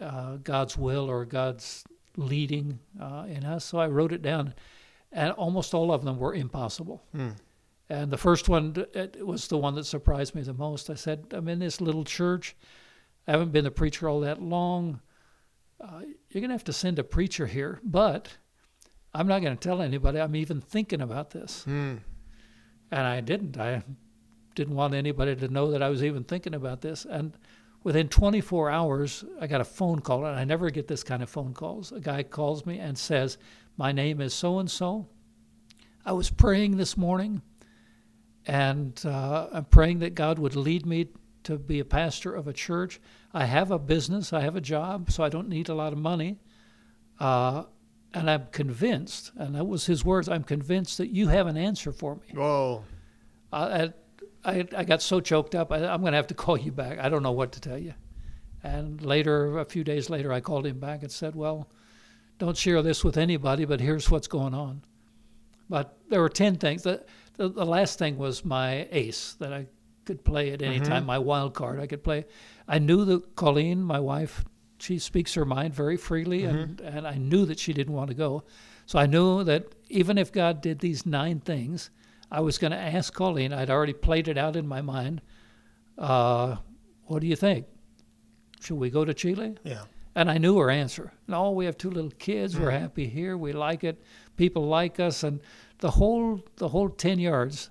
[0.00, 1.84] uh, God's will or God's
[2.16, 3.64] leading uh, in us.
[3.64, 4.54] So I wrote it down,
[5.12, 7.02] and almost all of them were impossible.
[7.14, 7.36] Mm.
[7.88, 10.90] And the first one it was the one that surprised me the most.
[10.90, 12.56] I said, I'm in this little church.
[13.26, 15.00] I haven't been a preacher all that long.
[15.80, 18.28] Uh, you're going to have to send a preacher here, but
[19.12, 21.64] I'm not going to tell anybody I'm even thinking about this.
[21.66, 22.00] Mm.
[22.92, 23.58] And I didn't.
[23.58, 23.82] I
[24.54, 27.04] didn't want anybody to know that I was even thinking about this.
[27.04, 27.32] And
[27.82, 31.30] within 24 hours, I got a phone call, and I never get this kind of
[31.30, 31.92] phone calls.
[31.92, 33.38] A guy calls me and says,
[33.76, 35.08] My name is so and so.
[36.04, 37.42] I was praying this morning,
[38.46, 41.08] and uh, I'm praying that God would lead me
[41.44, 43.00] to be a pastor of a church.
[43.32, 45.98] I have a business, I have a job, so I don't need a lot of
[45.98, 46.38] money.
[47.18, 47.64] Uh,
[48.12, 50.28] and I'm convinced, and that was his words.
[50.28, 52.34] I'm convinced that you have an answer for me.
[52.34, 52.84] Whoa.
[53.52, 53.88] Uh,
[54.44, 55.70] I, I got so choked up.
[55.72, 56.98] I, I'm going to have to call you back.
[56.98, 57.94] I don't know what to tell you.
[58.62, 61.68] And later, a few days later, I called him back and said, "Well,
[62.38, 64.82] don't share this with anybody, but here's what's going on."
[65.68, 66.82] But there were ten things.
[66.82, 67.04] The,
[67.36, 69.66] the, the last thing was my ace that I
[70.04, 70.84] could play at any Mhm.
[70.84, 71.06] time.
[71.06, 72.26] My wild card I could play.
[72.68, 74.44] I knew that Colleen, my wife,
[74.78, 78.14] she speaks her mind very freely, and and I knew that she didn't want to
[78.14, 78.42] go.
[78.84, 81.90] So I knew that even if God did these nine things,
[82.30, 83.52] I was going to ask Colleen.
[83.52, 85.20] I'd already played it out in my mind.
[85.98, 86.56] Uh,
[87.04, 87.66] what do you think?
[88.60, 89.56] Should we go to Chile?
[89.64, 89.84] Yeah.
[90.14, 91.12] And I knew her answer.
[91.26, 92.58] No, we have two little kids.
[92.58, 92.80] We're Mhm.
[92.80, 93.36] happy here.
[93.36, 94.02] We like it.
[94.36, 95.40] People like us, and
[95.78, 97.70] the whole the whole ten yards.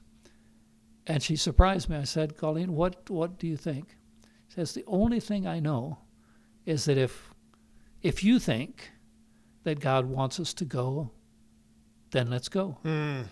[1.06, 1.98] And she surprised me.
[1.98, 3.98] I said, Colleen, what what do you think?
[4.48, 6.00] She says the only thing I know
[6.66, 7.34] is that if
[8.02, 8.92] if you think
[9.64, 11.12] that God wants us to go,
[12.12, 12.78] then let's go.
[12.86, 13.26] Mm.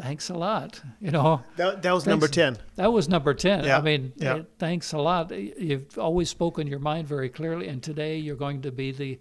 [0.00, 0.80] Thanks a lot.
[1.00, 2.56] You know, That, that was number 10.
[2.76, 3.64] that was number 10.
[3.64, 4.34] Yeah, I mean, yeah.
[4.34, 5.30] uh, thanks a lot.
[5.30, 9.18] You've always spoken your mind very clearly, and today you're going to be the,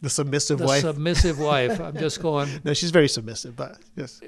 [0.00, 0.80] The submissive the wife.
[0.82, 1.80] submissive wife.
[1.80, 4.20] I'm just going, no, she's very submissive, but yes.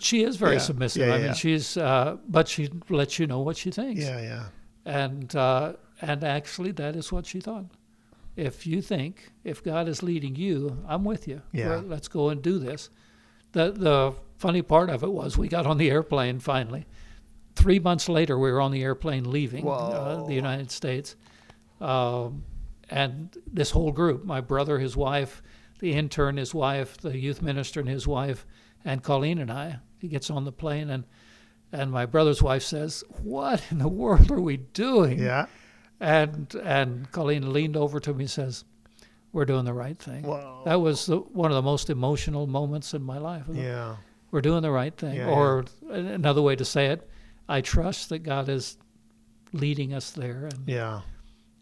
[0.00, 1.00] she is very Yeah, submissive.
[1.02, 4.02] yeah, yeah, I mean, she's, uh, but she lets you know what she thinks.
[4.02, 4.44] Yeah, yeah.
[4.84, 7.64] And, uh, and actually, that is what she thought.
[8.36, 11.42] If you think, if God is leading you, I'm with you.
[11.52, 11.68] Yeah.
[11.68, 12.88] Well, let's go and do this.
[13.52, 16.86] The, the funny part of it was we got on the airplane finally.
[17.56, 21.16] Three months later, we were on the airplane leaving uh, the United States.
[21.80, 22.44] Um,
[22.88, 25.42] and this whole group my brother, his wife,
[25.80, 28.46] the intern, his wife, the youth minister, and his wife,
[28.84, 29.78] and Colleen and I.
[29.98, 31.04] He gets on the plane, and,
[31.72, 35.18] and my brother's wife says, What in the world are we doing?
[35.18, 35.46] Yeah.
[36.00, 38.64] And, and Colleen leaned over to me and says,
[39.32, 40.22] We're doing the right thing.
[40.22, 40.62] Whoa.
[40.64, 43.44] That was the, one of the most emotional moments in my life.
[43.52, 43.96] yeah.
[44.30, 45.14] We're doing the right thing.
[45.16, 47.08] Yeah, or another way to say it,
[47.48, 48.76] I trust that God is
[49.52, 50.46] leading us there.
[50.46, 51.00] And Yeah.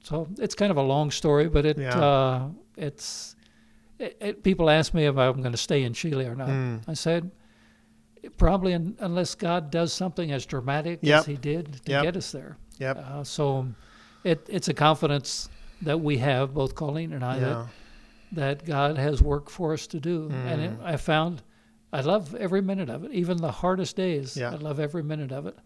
[0.03, 1.99] so it's kind of a long story, but it Yeah.
[1.99, 3.35] uh, it's
[3.99, 6.49] it, it, people ask me if I'm going to stay in Chile or not.
[6.49, 6.81] Mm.
[6.87, 7.31] I said
[8.37, 11.21] probably un, unless God does something as dramatic Yep.
[11.21, 12.03] as He did to Yep.
[12.03, 12.57] get us there.
[12.79, 12.97] Yep.
[12.99, 13.69] Uh, so
[14.25, 15.49] it it's a confidence
[15.83, 17.67] that we have, both Colleen and I, that Yeah.
[18.33, 20.29] that God has work for us to do.
[20.31, 20.85] And it, Mm.
[20.85, 21.43] I found
[21.93, 24.37] I love every minute of it, even the hardest days.
[24.37, 24.51] Yeah.
[24.53, 25.57] I love every minute of it.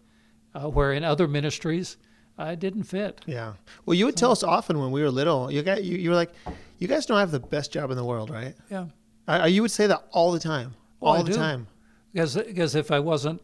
[0.53, 1.97] Uh, where in other ministries,
[2.37, 3.21] I didn't fit.
[3.25, 3.53] Yeah.
[3.85, 5.51] Well, you would tell us often when we were little.
[5.51, 6.31] You got you, you were like,
[6.77, 8.53] you guys don't have the best job in the world, right?
[8.69, 8.87] Yeah.
[9.27, 10.73] I, you would say that all the time.
[10.99, 11.37] Well, all the do.
[11.37, 11.67] time.
[12.13, 13.41] Because because if I wasn't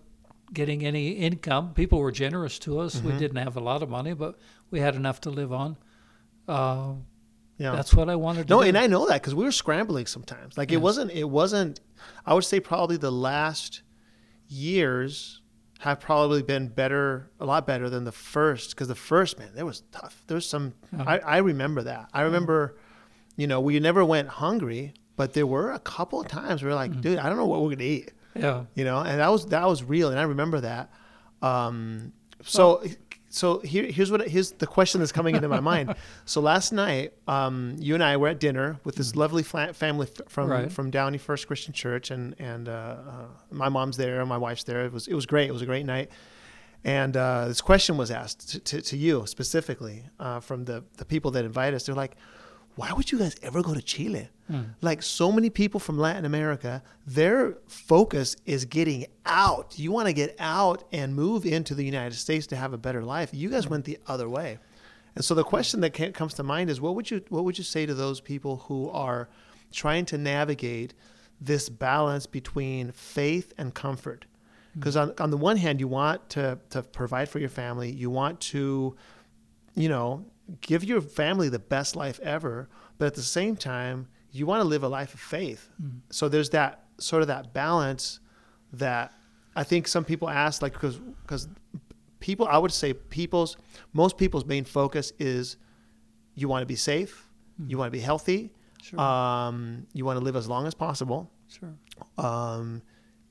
[0.53, 3.01] getting any income, people were generous to us.
[3.01, 3.19] We Mhm.
[3.19, 4.37] didn't have a lot of money, but
[4.71, 5.77] we had enough to live on.
[6.47, 6.93] Uh,
[7.57, 7.71] Yeah.
[7.75, 8.67] That's what I wanted to no, do.
[8.67, 10.57] and I know that because we were scrambling sometimes.
[10.57, 11.11] Like it wasn't.
[11.11, 11.79] It wasn't.
[12.25, 13.81] I would say probably the last
[14.47, 15.41] years
[15.79, 18.71] have probably been better, a lot better than the first.
[18.71, 20.23] Because the first, man, there was tough.
[20.27, 20.73] There was some.
[20.97, 22.09] I, I remember that.
[22.13, 22.77] I remember,
[23.35, 26.75] you know, we never went hungry, but there were a couple of times we were
[26.75, 26.93] Mm-hmm.
[26.93, 28.11] like, dude, I don't know what we're gonna eat.
[28.35, 28.65] yeah.
[28.75, 30.91] you know and that was that was real and i remember that
[31.41, 32.83] um so
[33.37, 35.87] so here, here's what here's the question that's coming into my mind.
[36.25, 40.49] So last night um you and i were at dinner with this lovely family from
[40.49, 40.71] Right.
[40.71, 44.63] from downey first christian church and and uh, uh my mom's there and my wife's
[44.63, 44.85] there.
[44.85, 45.47] It was it was great.
[45.49, 46.09] It was a great night.
[46.83, 51.05] And uh, this question was asked to, to, to you specifically uh, from the, the
[51.05, 51.85] people that invite us.
[51.85, 52.15] They're like,
[52.77, 54.29] why would you guys ever go to Chile?
[54.47, 54.61] Hmm.
[54.81, 59.77] Like so many people from Latin America, their focus is getting out.
[59.79, 63.03] You want to get out and move into the United States to have a better
[63.03, 63.31] life.
[63.33, 63.71] You guys hmm.
[63.71, 64.59] went the other way.
[65.15, 67.63] And so the question that comes to mind is, what would you what would you
[67.63, 69.27] say to those people who are
[69.71, 70.93] trying to navigate
[71.41, 74.25] this balance between faith and comfort?
[74.73, 74.79] Hmm.
[74.79, 78.11] Because on, on the one hand, you want to, to provide for your family, you
[78.11, 78.95] want to,
[79.73, 80.25] you know,
[80.61, 84.67] give your family the best life ever, but at the same time, you want to
[84.67, 85.69] live a life of faith.
[86.09, 88.19] So there's that sort of that balance
[88.73, 89.13] that
[89.55, 91.47] I think some people ask, like, because because
[92.19, 93.57] people, I would say people's
[93.93, 95.57] most people's main focus is
[96.35, 97.27] you want to be safe,
[97.67, 98.99] you want to be healthy, Sure.
[98.99, 101.73] um, you want to live as long as possible sure.
[102.23, 102.81] um,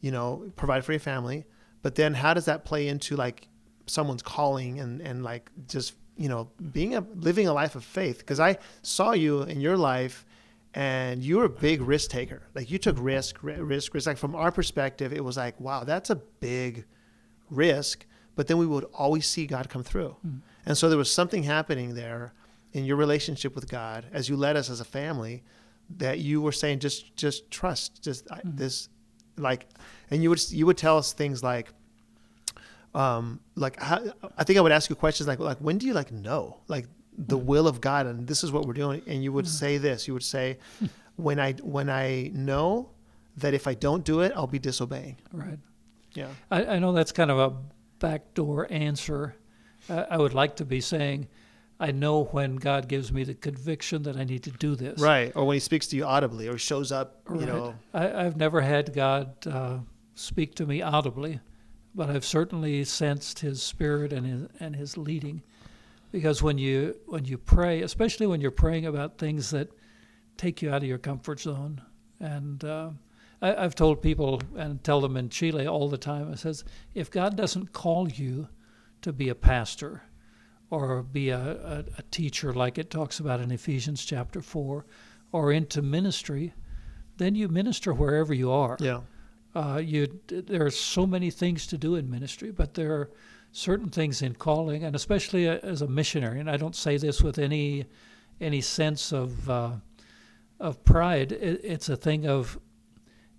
[0.00, 1.44] you know, provide for your family.
[1.82, 3.46] But then how does that play into like
[3.86, 8.18] someone's calling and, and like just, you know, being a, living a life of faith?
[8.18, 10.24] Because I saw you in your life
[10.74, 12.42] and you were a big risk taker.
[12.54, 14.06] Like you took risk, risk, risk.
[14.06, 16.84] Like from our perspective, it was like, wow, that's a big
[17.50, 18.06] risk.
[18.34, 20.16] But then we would always see God come through.
[20.26, 20.40] Mm.
[20.66, 22.34] And so there was something happening there
[22.72, 25.42] in your relationship with God as you led us as a family
[25.98, 28.56] that you were saying just just trust just I mm.
[28.56, 28.88] this
[29.38, 29.66] like
[30.10, 31.68] and you would you would tell us things like
[32.94, 34.02] um like how,
[34.38, 36.58] I think I would ask you questions like like when do you like know?
[36.68, 36.86] Like
[37.18, 39.02] the will of God and this is what we're doing.
[39.06, 40.06] And you would say this.
[40.06, 40.58] You would say
[41.16, 42.90] when I when I know
[43.38, 45.16] that if I don't do it I'll be disobeying.
[45.32, 45.58] Right.
[46.14, 46.28] yeah.
[46.50, 47.56] I, I know that's kind of a
[47.98, 49.34] backdoor answer.
[49.88, 51.28] Uh, I would like to be saying,
[51.78, 54.98] I know when God gives me the conviction that I need to do this.
[55.00, 55.32] right.
[55.34, 57.46] Or when he speaks to you audibly or shows up you Right.
[57.48, 57.74] know.
[57.94, 59.78] I, I've never had God uh,
[60.14, 61.40] speak to me audibly,
[61.96, 65.42] but I've certainly sensed His Spirit and His, and His leading.
[66.12, 69.70] Because when you when you pray, especially when you're praying about things that
[70.36, 71.80] take you out of your comfort zone,
[72.20, 72.90] and uh,
[73.40, 77.10] I, I've told people and tell them in Chile all the time, it says, if
[77.10, 78.48] God doesn't call you
[79.02, 80.02] to be a pastor
[80.70, 84.84] or be a, a, a teacher, like it talks about in Ephesians chapter four,
[85.32, 86.52] or into ministry,
[87.16, 88.76] then you minister wherever you are.
[88.80, 89.00] yeah
[89.56, 93.10] Uh, you there are so many things to do in ministry, but there are
[93.52, 96.40] certain things in calling, and especially a, as a missionary.
[96.40, 97.86] And I don't say this with any
[98.40, 99.72] any sense of uh,
[100.60, 101.32] of pride.
[101.32, 102.58] It, it's a thing of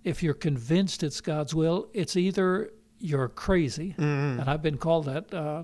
[0.02, 4.40] if you're convinced it's God's will, it's either you're crazy, Mm-hmm.
[4.40, 5.62] and I've been called that uh,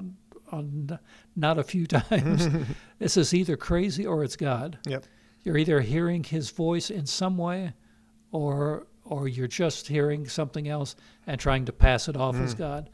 [0.52, 0.98] on
[1.34, 2.48] not a few times.
[3.00, 4.78] this is either crazy or it's God.
[4.86, 5.04] Yep.
[5.42, 7.72] You're either hearing His voice in some way,
[8.30, 12.58] or or you're just hearing something else and trying to pass it off as hmm.
[12.58, 12.90] God.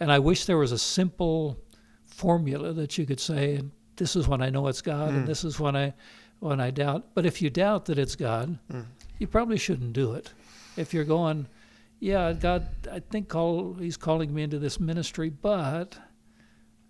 [0.00, 1.58] And I wish there was a simple
[2.06, 5.26] formula that you could say, and this is when I know it's God, and hmm.
[5.26, 5.94] this is when I
[6.40, 7.06] when I doubt.
[7.14, 8.82] But if you doubt that it's God, hmm.
[9.18, 10.32] you probably shouldn't do it.
[10.76, 11.48] If you're going,
[11.98, 15.98] yeah, God, I think call, He's calling me into this ministry, but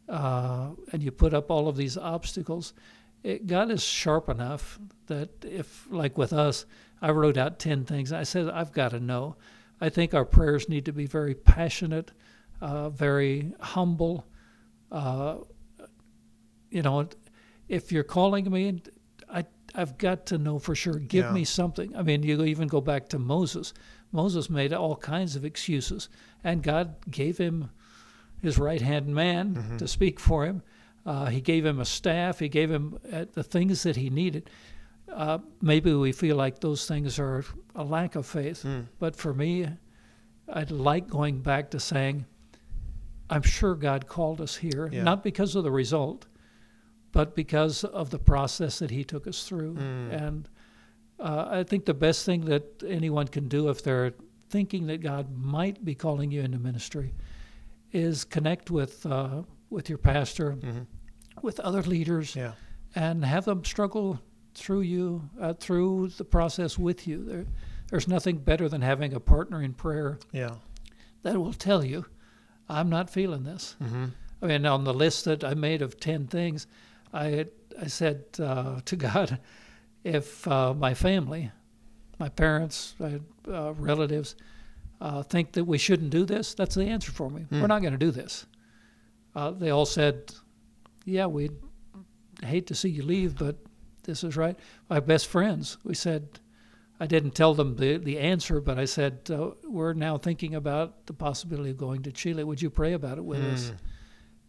[0.09, 2.73] uh, and you put up all of these obstacles.
[3.23, 6.67] It, God is sharp enough that if, like with us,
[7.01, 8.13] I wrote out 10 things.
[8.13, 9.37] I said, I've got to know.
[9.81, 12.11] I think our prayers need to be very passionate,
[12.61, 14.27] uh, very humble.
[14.91, 15.37] Uh,
[16.71, 17.09] you know,
[17.69, 18.83] if you're calling me,
[19.33, 20.95] I, I've got to know for sure.
[20.99, 21.33] Give Yeah.
[21.33, 21.95] me something.
[21.97, 23.73] I mean, you even go back to Moses.
[24.11, 26.09] Moses made all kinds of excuses,
[26.43, 27.71] and God gave him
[28.43, 30.63] his right hand man to speak for him.
[31.05, 32.39] Uh, he gave him a staff.
[32.39, 34.51] He gave him uh, the things that he needed.
[35.13, 37.45] Uh, maybe we feel like those things are
[37.75, 38.65] a lack of faith,
[38.99, 39.69] but for me,
[40.49, 42.25] I'd like going back to saying,
[43.31, 45.03] I'm sure God called us here, Yeah.
[45.03, 46.27] not because of the result,
[47.13, 49.77] but because of the process that He took us through.
[50.11, 50.49] And
[51.19, 54.13] uh, I think the best thing that anyone can do if they're
[54.51, 57.15] thinking that God might be calling you into ministry
[57.93, 60.57] is connect with uh, with your pastor,
[61.43, 62.53] with other leaders, Yeah.
[62.95, 64.19] and have them struggle
[64.55, 67.25] through you uh, through the process with you.
[67.25, 67.47] There,
[67.91, 70.57] there's nothing better than having a partner in prayer Yeah.
[71.23, 72.05] that will tell you,
[72.69, 73.77] I'm not feeling this.
[74.43, 76.67] I mean, on the list that I made of 10 things,
[77.15, 77.47] I,
[77.81, 79.39] I said uh, to God,
[80.05, 81.51] if uh, my family,
[82.19, 84.37] my parents, my uh, relatives,
[85.01, 87.47] uh, think that we shouldn't do this, that's the answer for me.
[87.51, 88.47] We're not going to do this.
[89.35, 90.33] Uh, they all said,
[91.05, 91.53] yeah, we'd
[92.45, 93.57] hate to see you leave, but
[94.09, 94.59] this is right.
[94.89, 96.41] My best friends, we said,
[96.99, 101.07] I didn't tell them the, the answer, but I said, uh, We're now thinking about
[101.07, 102.43] the possibility of going to Chile.
[102.43, 103.73] Would you pray about it with us?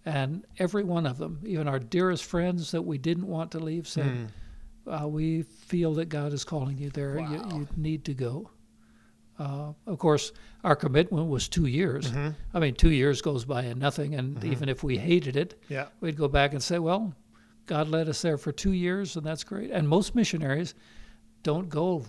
[0.06, 3.86] And every one of them, even our dearest friends that we didn't want to leave,
[3.88, 4.32] said,
[4.88, 7.20] uh, We feel that God is calling you there.
[7.20, 8.50] You, you need to go.
[9.38, 10.32] Uh, of course,
[10.64, 12.12] our commitment was two years.
[12.54, 14.16] I mean, two years goes by and nothing.
[14.16, 15.88] And even if we hated it, Yeah.
[16.00, 17.14] we'd go back and say, well,
[17.70, 19.70] God led us there for two years, and that's great.
[19.70, 20.74] And most missionaries
[21.44, 22.04] don't go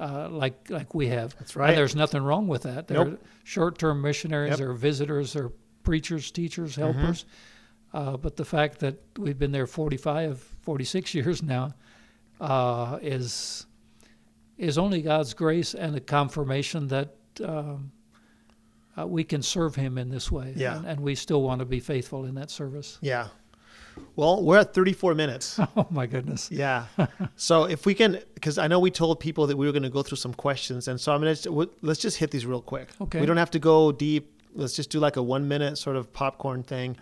[0.00, 1.36] uh, like like we have.
[1.38, 1.68] That's right.
[1.68, 2.88] And there's nothing wrong with that.
[2.88, 3.26] They're Nope.
[3.44, 4.58] short-term missionaries, Yep.
[4.58, 7.26] they're visitors, they're preachers, teachers, helpers.
[7.92, 11.74] Uh, but the fact that we've been there 45, 46 years now
[12.40, 13.66] uh, is
[14.56, 17.14] is only God's grace and a confirmation that
[17.44, 17.92] um,
[18.98, 20.54] uh, we can serve Him in this way.
[20.56, 20.78] Yeah.
[20.78, 22.98] And, and we still want to be faithful in that service.
[23.02, 23.28] Yeah.
[24.14, 25.58] Well, we're at 34 minutes.
[25.76, 26.50] Oh my goodness.
[26.50, 26.86] Yeah.
[27.36, 29.90] so if we can, because I know we told people that we were going to
[29.90, 32.88] go through some questions, and so I'm going to let's just hit these real quick.
[33.00, 33.20] Okay.
[33.20, 34.32] We don't have to go deep.
[34.54, 36.96] Let's just do like a one minute sort of popcorn thing.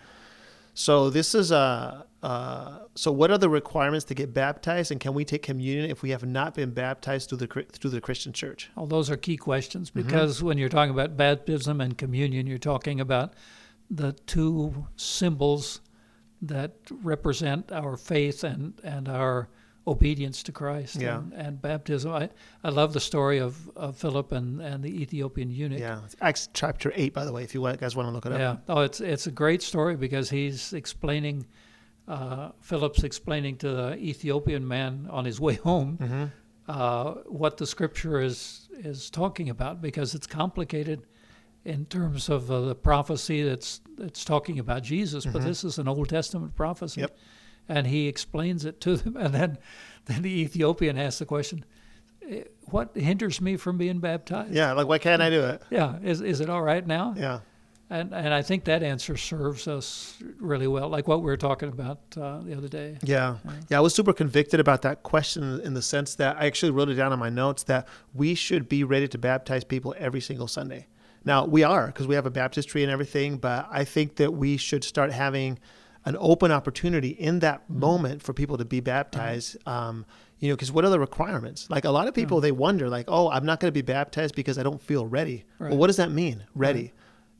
[0.73, 2.05] So this is a.
[2.21, 6.01] Uh, so what are the requirements to get baptized, and can we take communion if
[6.01, 8.69] we have not been baptized through the through the Christian Church?
[8.75, 10.01] All those are key questions Mm-hmm.
[10.01, 13.33] because when you're talking about baptism and communion, you're talking about
[13.91, 15.79] the two symbols
[16.47, 16.71] that
[17.03, 19.49] represent our faith and, and our
[19.87, 21.17] obedience to Christ Yeah.
[21.19, 22.11] and, and baptism.
[22.11, 22.29] I,
[22.63, 25.79] I love the story of, of Philip and, and the Ethiopian eunuch.
[25.79, 25.99] Yeah.
[26.05, 28.39] It's Acts chapter 8, by the way, if you guys want to look it up.
[28.39, 28.57] Yeah.
[28.67, 31.45] Oh, it's it's a great story because he's explaining,
[32.07, 36.25] uh, Philip's explaining to the Ethiopian man on his way home Mm-hmm.
[36.67, 41.05] uh, what the scripture is is talking about because it's complicated
[41.63, 45.45] in terms of uh, the prophecy that's that's talking about Jesus, but Mhm.
[45.45, 47.01] this is an Old Testament prophecy.
[47.01, 47.17] Yep.
[47.67, 49.57] And he explains it to them, and then
[50.05, 51.65] then the Ethiopian asks the question,
[52.29, 54.73] "Eh, "What hinders me from being baptized?" Yeah.
[54.73, 55.61] Like, why can't I do it?
[55.71, 57.13] Yeah, is is it all right now?
[57.17, 57.39] Yeah.
[57.89, 61.69] And and I think that answer serves us really well, like what we were talking
[61.69, 62.97] about uh, the other day.
[63.03, 63.35] Yeah.
[63.45, 63.51] Yeah.
[63.69, 63.77] Yeah.
[63.77, 66.95] I was super convicted about that question in the sense that I actually wrote it
[66.95, 70.87] down in my notes that we should be ready to baptize people every single Sunday.
[71.25, 74.57] Now, we are because we have a baptistry and everything, but I think that we
[74.57, 75.59] should start having
[76.05, 77.79] an open opportunity in that mm-hmm.
[77.79, 79.57] moment for people to be baptized.
[79.59, 79.69] Mm-hmm.
[79.69, 80.05] Um,
[80.39, 81.69] you know, because what are the requirements?
[81.69, 82.17] Like a lot of mm.
[82.17, 85.05] people, they wonder, like, oh, I'm not going to be baptized because I don't feel
[85.05, 85.45] ready.
[85.59, 85.69] Right.
[85.69, 86.43] Well, what does that mean?
[86.53, 86.93] Ready?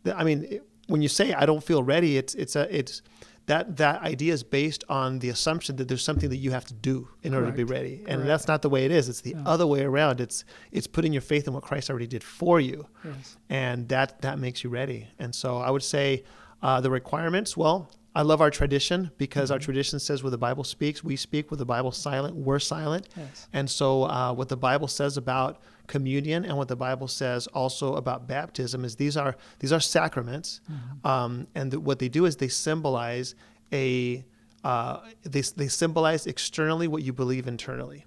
[0.03, 3.01] The- I mean, when you say I don't feel ready, it's it's a it's
[3.47, 6.73] that that idea is based on the assumption that there's something that you have to
[6.73, 8.25] do in order to be ready, and Correct.
[8.27, 9.07] that's not the way it is.
[9.09, 9.43] It's the Yeah.
[9.45, 10.19] other way around.
[10.19, 13.37] It's it's putting your faith in what Christ already did for you, Yes.
[13.49, 15.07] and that that makes you ready.
[15.19, 16.23] And so I would say
[16.63, 17.55] uh, the requirements.
[17.55, 21.51] Well, I love our tradition because our tradition says where the Bible speaks, we speak.
[21.51, 23.09] Where the Bible's silent, we're silent.
[23.15, 23.47] Yes.
[23.53, 27.95] And so, uh, what the Bible says about communion and what the Bible says also
[27.95, 31.07] about baptism is these are these are sacraments, Mm-hmm.
[31.07, 33.35] um, and th- what they do is they symbolize
[33.73, 34.23] a
[34.63, 38.05] uh, they they symbolize externally what you believe internally.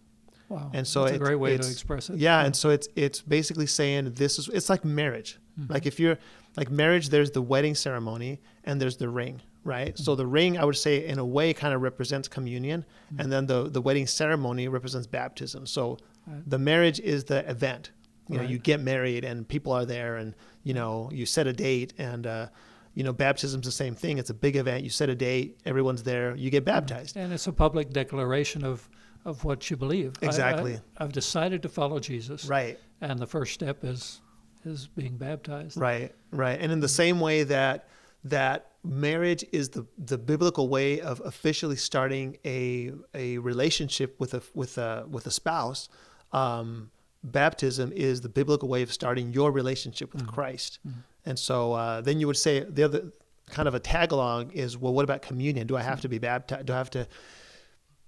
[0.49, 0.71] Wow.
[0.73, 2.17] And so That's a great way to it's- express it.
[2.19, 5.39] Yeah, and so it's it's basically saying this is it's like marriage.
[5.61, 5.73] Mm-hmm.
[5.73, 6.19] Like if you're
[6.57, 9.97] like marriage, there's the wedding ceremony and there's the ring, right?
[9.99, 10.19] So Mm-hmm.
[10.23, 12.85] the ring, I would say, in a way, kind of represents communion,
[13.19, 15.67] and then the the wedding ceremony represents baptism.
[15.67, 15.99] So.
[16.47, 17.91] The marriage is the event.
[18.29, 18.51] You know, Right.
[18.51, 22.27] you get married and people are there, and you know you set a date, and
[22.27, 22.49] uh,
[22.95, 24.19] you know baptism's the same thing.
[24.19, 24.85] It's a big event.
[24.85, 27.17] You set a date, everyone's there, you get baptized.
[27.17, 28.89] And it's a public declaration of,
[29.25, 30.15] of what you believe.
[30.21, 30.79] Exactly.
[30.99, 32.45] I, have decided to follow Jesus.
[32.45, 32.79] Right.
[33.01, 34.21] And the first step is
[34.65, 35.77] is being baptized.
[35.79, 36.61] Right, right.
[36.61, 37.89] And in the same way that
[38.25, 44.43] that marriage is the, the biblical way of officially starting a a relationship with a
[44.55, 45.89] with a with a spouse,
[46.33, 46.91] um,
[47.23, 50.35] baptism is the biblical way of starting your relationship with mm-hmm.
[50.35, 50.79] Christ.
[50.87, 51.01] Mm-hmm.
[51.27, 53.13] And so uh, then you would say the other
[53.51, 55.67] kind of a tag along is well, what about communion?
[55.67, 56.03] Do I have mm-hmm.
[56.03, 56.67] to be baptized?
[56.67, 57.09] Do I have to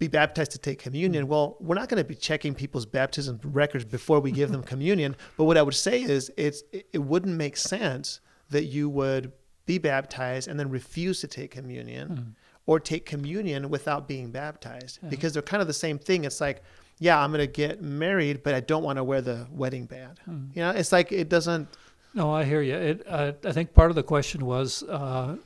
[0.01, 1.29] be baptized to take communion.
[1.29, 5.14] Well, we're not going to be checking people's baptism records before we give them communion.
[5.37, 9.31] But what I would say is, it's it, it wouldn't make sense that you would
[9.66, 12.35] be baptized and then refuse to take communion,
[12.66, 16.25] or take communion without being baptized, because they're kind of the same thing.
[16.25, 16.62] It's like,
[17.01, 20.20] yeah, I'm going to get married, but I don't want to wear the wedding band.
[20.55, 21.66] You know, it's like it doesn't.
[22.14, 22.74] No, I hear you.
[22.76, 25.36] It, uh, I think part of the question was, uh,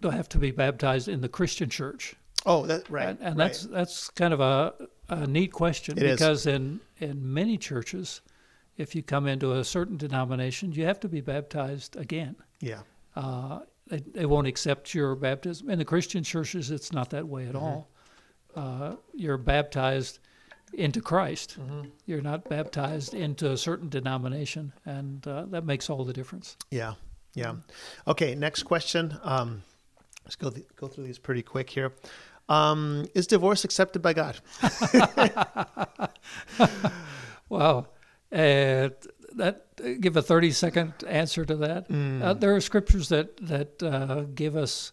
[0.00, 2.14] do I have to be baptized in the Christian church?
[2.46, 3.46] Oh, that right, and, and right.
[3.48, 4.72] that's that's kind of a,
[5.10, 6.18] a neat question It is.
[6.18, 8.22] because in in many churches,
[8.78, 12.36] if you come into a certain denomination, you have to be baptized again.
[12.60, 12.80] yeah,
[13.14, 15.68] Uh, they, they won't accept your baptism.
[15.68, 17.64] In the Christian churches, it's not that way at Mm-hmm.
[17.64, 17.88] all.
[18.56, 20.18] Uh, you're baptized
[20.72, 21.58] into Christ.
[21.58, 21.88] Mm-hmm.
[22.06, 26.56] You're not baptized into a certain denomination, and uh, that makes all the difference.
[26.70, 26.94] Yeah,
[27.34, 27.54] yeah.
[28.06, 29.18] Okay, next question.
[29.22, 29.62] Um,
[30.24, 31.92] let's go th- go through these pretty quick here.
[32.48, 34.40] Um, is divorce accepted by God?
[37.50, 37.88] Wow.
[38.32, 38.90] Uh,
[39.34, 39.66] that
[40.00, 41.88] give a 30 second answer to that.
[41.88, 42.22] Mm.
[42.22, 44.92] Uh, there are scriptures that that uh, give us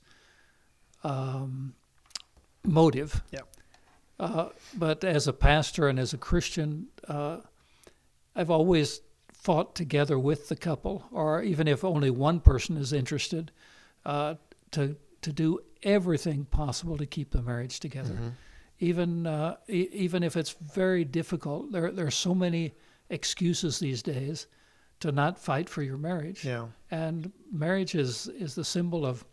[1.04, 1.76] um,
[2.66, 3.22] motive.
[3.32, 3.42] Yeah.
[4.20, 7.38] Uh, but as a pastor and as a Christian, uh,
[8.36, 9.02] I've always
[9.34, 13.52] fought together with the couple, or even if only one person is interested,
[14.06, 14.36] uh,
[14.72, 18.30] to to do everything possible to keep the marriage together Mm-hmm.
[18.80, 21.72] even uh, e- even if it's very difficult.
[21.72, 22.74] There there are so many
[23.10, 24.48] excuses these days
[25.00, 26.44] to not fight for your marriage.
[26.46, 29.26] Yeah, And marriage is is the symbol of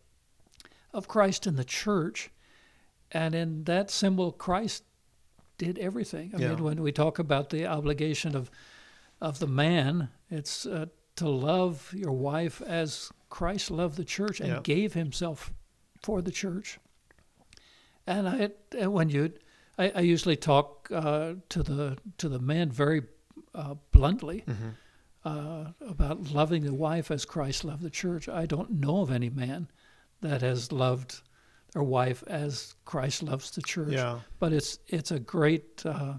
[0.93, 2.31] of Christ and the church,
[3.13, 4.85] and in that symbol, Christ
[5.59, 6.33] did everything.
[6.35, 6.49] I Yeah.
[6.55, 8.51] mean, when we talk about the obligation of
[9.21, 10.87] of the man, it's uh,
[11.17, 14.61] to love your wife as Christ loved the church and Yeah.
[14.63, 15.53] gave Himself
[16.03, 16.79] for the church.
[18.07, 19.33] And I, when you,
[19.79, 23.03] I, I usually talk uh, to the to the men very
[23.55, 24.69] uh, bluntly Mm-hmm.
[25.25, 28.29] uh, about loving the wife as Christ loved the church.
[28.29, 29.69] I don't know of any man
[30.21, 31.23] that has loved
[31.75, 33.93] their wife as Christ loves the church.
[33.93, 34.21] Yeah.
[34.39, 36.15] But it's it's a great uh,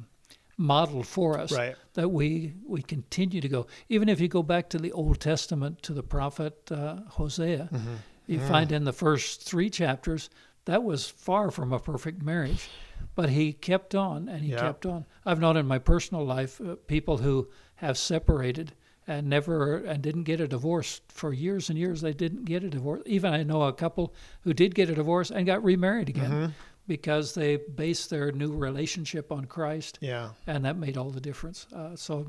[0.57, 1.75] model for us Right.
[1.93, 3.65] that we we continue to go.
[3.89, 7.95] Even if you go back to the Old Testament to the prophet uh, Hosea, Mm-hmm.
[8.27, 10.29] you find in the first three chapters
[10.65, 12.69] that was far from a perfect marriage,
[13.15, 14.61] but he kept on and he Yeah.
[14.61, 15.05] kept on.
[15.25, 18.73] I've known in my personal life uh, people who have separated
[19.07, 22.01] and never and didn't get a divorce for years and years.
[22.01, 23.01] They didn't get a divorce.
[23.05, 26.51] Even I know a couple who did get a divorce and got remarried again Mm-hmm.
[26.87, 30.29] because they based their new relationship on Christ Yeah.
[30.47, 31.67] and that made all the difference.
[31.73, 32.25] Uh, so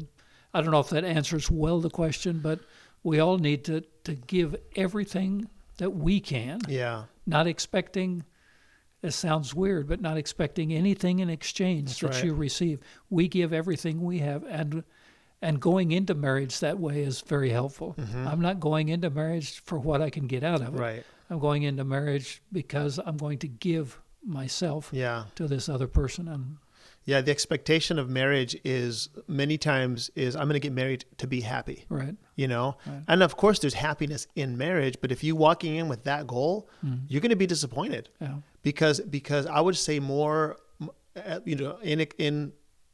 [0.53, 2.61] I don't know if that answers well the question, but
[3.03, 5.49] we all need to, to give everything
[5.79, 7.05] that we can, Yeah.
[7.27, 8.25] not expecting.
[9.03, 12.25] It sounds weird, but not expecting anything in exchange That's that right.
[12.25, 12.81] you receive.
[13.11, 14.83] We give everything we have, and
[15.47, 17.95] and going into marriage that way is very helpful.
[18.31, 20.71] I'm not going into marriage for what I can get out of it.
[20.73, 20.81] Mm-hmm.
[20.89, 21.05] Right.
[21.31, 25.25] I'm going into marriage because I'm going to give myself Yeah.
[25.37, 26.57] to this other person, and
[27.05, 27.21] Yeah.
[27.21, 31.41] The expectation of marriage is many times is I'm going to get married to be
[31.43, 31.85] happy.
[31.89, 33.03] right, you know Right.
[33.09, 36.69] and of course there's happiness in marriage but if you walking in with that goal
[36.85, 37.01] Mm.
[37.09, 40.57] you're going to be disappointed yeah, because because i would say more
[41.17, 42.35] uh, you know in in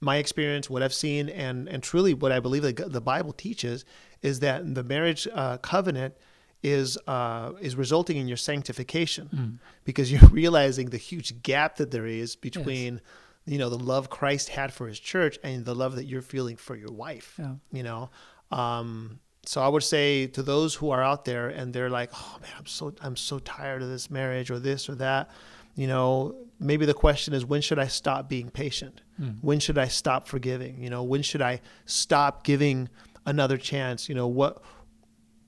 [0.02, 3.84] my experience what i've seen and and truly what i believe the, the bible teaches
[4.20, 6.14] is that the marriage uh, covenant
[6.62, 9.58] is uh, is resulting in your sanctification Mm.
[9.84, 13.00] because you're realizing the huge gap that there is between
[13.46, 16.56] you know the love christ had for his church and the love that you're feeling
[16.56, 17.54] for your wife yeah.
[17.72, 18.10] you know
[18.52, 22.36] um so i would say to those who are out there and they're like oh
[22.42, 25.30] man i'm so i'm so tired of this marriage or this or that
[25.74, 29.36] you know maybe the question is when should i stop being patient Mm.
[29.42, 32.88] when should i stop forgiving you know when should i stop giving
[33.26, 34.62] another chance you know what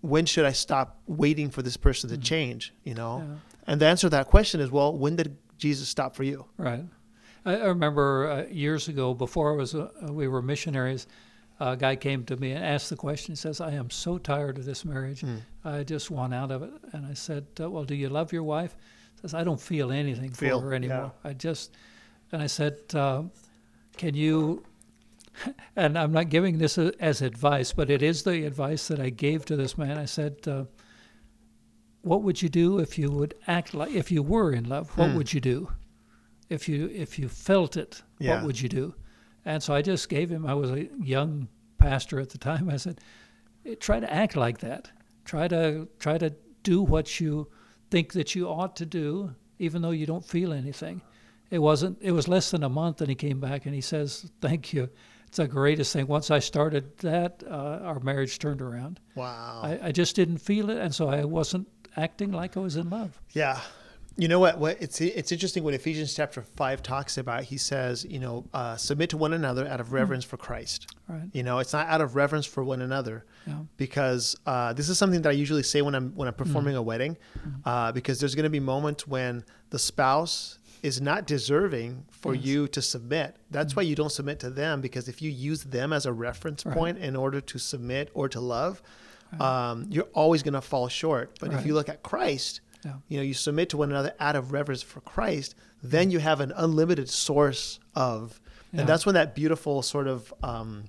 [0.01, 3.37] when should i stop waiting for this person to change you know Yeah.
[3.73, 6.85] and the answer to that question is well when did jesus stop for you Right.
[7.47, 11.07] I, remember uh, years ago, before I was, uh, we were missionaries.
[11.61, 13.33] A guy came to me and asked the question.
[13.33, 15.21] He says, "I am so tired of this marriage.
[15.21, 15.37] Hmm.
[15.63, 18.45] I just want out of it." And I said, uh, "Well, do you love your
[18.45, 18.75] wife?"
[19.25, 21.13] Says, "I don't feel anything Feel, for her anymore.
[21.25, 21.31] yeah.
[21.31, 21.75] I just."
[22.31, 23.23] And I said, uh,
[23.97, 24.63] "Can you?"
[25.77, 29.45] And I'm not giving this as advice, but it is the advice that I gave
[29.47, 29.97] to this man.
[29.99, 30.65] I said, uh,
[32.03, 34.97] "What would you do if you would act like if you were in love?
[34.99, 35.17] What Hmm.
[35.17, 35.71] would you do?"
[36.51, 38.35] if you if you felt it, Yeah.
[38.37, 38.95] what would you do?
[39.47, 40.45] And so I just gave him.
[40.45, 41.49] I was a young
[41.79, 42.69] pastor at the time.
[42.69, 43.01] I said,
[43.65, 44.91] "Eh, try to act like that.
[45.25, 47.49] Try to try to do what you
[47.95, 51.01] think that you ought to do, even though you don't feel anything.
[51.49, 51.99] It wasn't.
[52.01, 54.89] It was less than a month, and he came back and he says, "Thank you."
[55.29, 56.09] It's the greatest thing.
[56.09, 58.99] Once I started that, uh, our marriage turned around.
[59.15, 62.75] wow I, I just didn't feel it, and so I wasn't acting like I was
[62.75, 63.21] in love.
[63.33, 63.61] Yeah.
[64.17, 64.59] You know what?
[64.59, 67.43] What it's it's interesting when Ephesians chapter five talks about.
[67.43, 70.87] He says, you know, uh, submit to one another out of reverence for Christ.
[71.09, 71.29] Right?
[71.33, 73.59] You know, it's not out of reverence for one another, Yeah.
[73.77, 76.83] because uh, this is something that I usually say when I'm when I'm performing a
[76.83, 77.17] wedding,
[77.65, 82.45] uh, because there's going to be moments when the spouse is not deserving for Yes.
[82.45, 83.35] you to submit.
[83.51, 86.65] That's why you don't submit to them because if you use them as a reference
[86.65, 86.77] Right.
[86.77, 88.81] point in order to submit or to love,
[89.41, 91.37] um, you're always going to fall short.
[91.41, 92.93] But if you look at Christ, Yeah.
[93.09, 96.41] you know, you submit to one another out of reverence for Christ, then you have
[96.41, 98.41] an unlimited source of,
[98.73, 98.81] Yeah.
[98.81, 100.85] and that's when that beautiful sort of, um,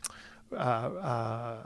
[0.51, 1.57] uh, uh,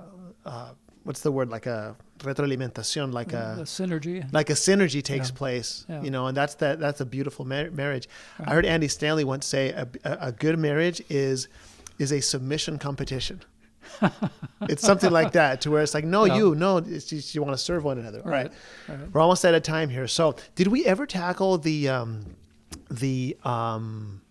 [0.46, 0.70] uh,
[1.04, 4.32] what's the word, like a retroalimentación, like the a synergy.
[4.34, 5.36] like a synergy takes Yeah.
[5.38, 6.02] place, Yeah.
[6.02, 8.08] you know, and that's that that's a beautiful mar- marriage.
[8.40, 11.48] I heard Andy Stanley once say a, a, a good marriage is
[11.98, 13.42] is a submission competition.
[14.70, 16.38] it's something like that, to where it's like, no, Yeah.
[16.38, 18.52] you, no, it's just you want to serve one another, All right?
[18.88, 19.14] Right.
[19.14, 20.08] We're almost out of time here.
[20.08, 22.26] So, did we ever tackle the um,
[22.90, 24.22] the um,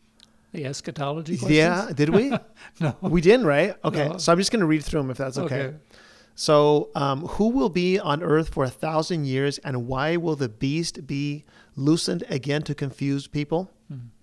[0.52, 1.56] The eschatology questions?
[1.56, 1.90] yeah?
[1.94, 2.32] Did we?
[2.80, 2.96] No.
[3.00, 3.74] we didn't, right?
[3.84, 4.08] Okay.
[4.08, 4.18] No.
[4.18, 5.60] So I'm just going to read through them if that's okay.
[5.62, 5.76] Okay.
[6.36, 10.48] So, um, who will be on earth for a thousand years, and why will the
[10.48, 11.44] beast be
[11.74, 13.70] loosened again to confuse people?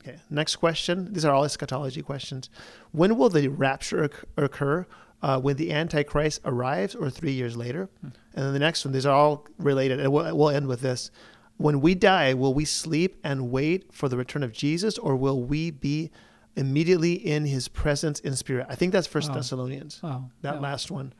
[0.02, 0.18] Okay.
[0.30, 1.12] Next question.
[1.12, 2.50] These are all eschatology questions.
[2.92, 4.86] When will the rapture occur?
[5.26, 7.84] Uh, when the Antichrist arrives, or three years later?
[8.04, 8.14] And
[8.44, 8.92] then the next one.
[8.94, 11.10] These are all related, and we'll, we'll end with this.
[11.58, 15.42] When we die, will we sleep and wait for the return of Jesus, or will
[15.42, 16.12] we be
[16.56, 18.68] immediately in His presence in spirit?
[18.70, 19.36] I think that's First Wow.
[19.36, 20.30] Thessalonians Wow.
[20.42, 20.60] that yeah.
[20.70, 21.12] last one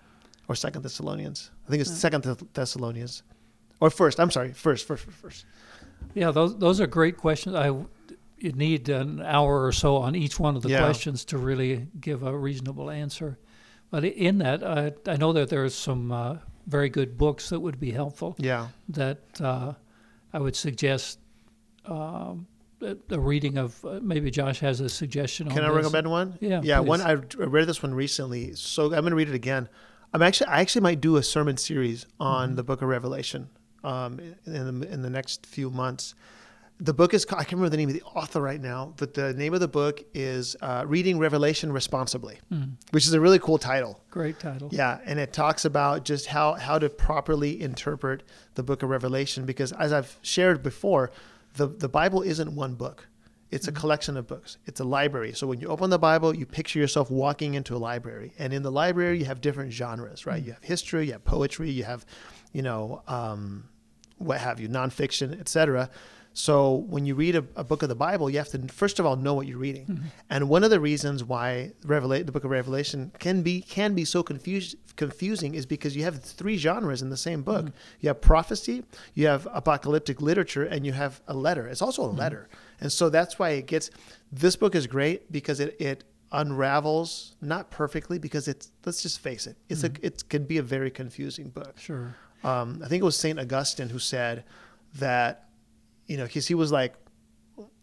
[0.48, 3.24] or second thessalonians i think it's second Thess- thessalonians
[3.82, 5.46] or first i'm sorry first first first, first.
[6.14, 7.56] Yeah, those those are great questions.
[7.56, 7.68] I
[8.46, 10.84] you need an hour or so on each one of the Yeah.
[10.86, 13.30] questions to really give a reasonable answer.
[13.92, 17.60] But in that, I, I know that there are some uh, very good books that
[17.60, 18.36] would be helpful.
[18.40, 19.74] yeah That uh,
[20.34, 21.20] I would suggest
[21.86, 22.48] um,
[22.80, 25.48] the, the reading of uh, maybe Josh has a suggestion.
[25.50, 25.78] Can on I this.
[25.78, 26.38] recommend one?
[26.42, 26.80] Yeah, yeah.
[26.80, 27.38] One please.
[27.40, 29.70] I I read this one recently, so I'm gonna read it again.
[30.14, 32.56] I'm actually I actually might do a sermon series on Mm-hmm.
[32.56, 33.50] the Book of Revelation
[33.84, 36.16] um, in the in the next few months.
[36.80, 39.34] The book is I can't remember the name of the author right now, but the
[39.34, 42.72] name of the book is uh, "Reading Revelation Responsibly," Mm.
[42.92, 44.02] which is a really cool title.
[44.12, 44.68] Great title.
[44.74, 48.24] Yeah, and it talks about just how how to properly interpret
[48.56, 51.12] the book of Revelation because as I've shared before,
[51.56, 53.08] the the Bible isn't one book.
[53.52, 54.58] It's a collection of books.
[54.66, 55.32] It's a library.
[55.32, 58.64] So when you open the Bible, you picture yourself walking into a library, and in
[58.64, 60.44] the library you have different genres, right?
[60.44, 62.06] You have history, you have poetry, you have,
[62.52, 63.70] you know, um,
[64.18, 65.90] what have you, nonfiction, etc.
[66.38, 69.06] So when you read a, a book of the Bible, you have to first of
[69.06, 69.86] all know what you're reading.
[69.86, 70.06] Mm-hmm.
[70.30, 74.04] And one of the reasons why Revela- the book of Revelation can be can be
[74.04, 77.68] so confused, confusing is because you have three genres in the same book.
[77.68, 78.02] Mm-hmm.
[78.02, 78.84] You have prophecy,
[79.14, 81.68] you have apocalyptic literature, and you have a letter.
[81.68, 82.20] It's also a mm-hmm.
[82.20, 82.50] letter.
[82.82, 83.90] And so that's why it gets
[84.30, 89.48] this book is great because it it unravels not perfectly because it's let's just face
[89.48, 92.14] it it's a it can be a very confusing book Sure.
[92.44, 94.44] um, I think it was Saint Augustine who said
[95.00, 95.45] that,
[96.08, 96.94] you know, because he was like,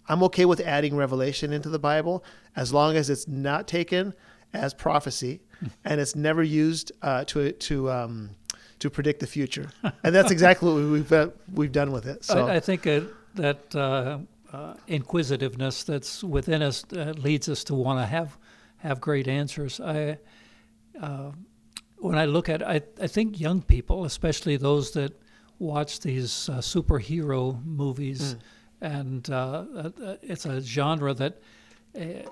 [0.08, 2.24] I'm okay with adding revelation into the Bible
[2.56, 4.14] as long as it's not taken
[4.52, 5.40] as prophecy
[5.84, 8.30] and it's never used uh, to to um,
[8.80, 9.70] to predict the future.
[10.02, 12.24] And that's exactly what we've uh, we've done with it.
[12.24, 13.02] So I, I think uh,
[13.36, 14.18] that uh,
[14.52, 18.36] uh, inquisitiveness that's within us uh, leads us to want to have
[18.78, 19.80] have great answers.
[19.80, 20.18] I
[21.00, 21.30] uh,
[21.98, 25.12] when I look at I, I think young people, especially those that
[25.62, 28.36] watch these uh, superhero movies,
[28.80, 31.40] and uh, uh, it's a genre that
[31.98, 32.28] uh,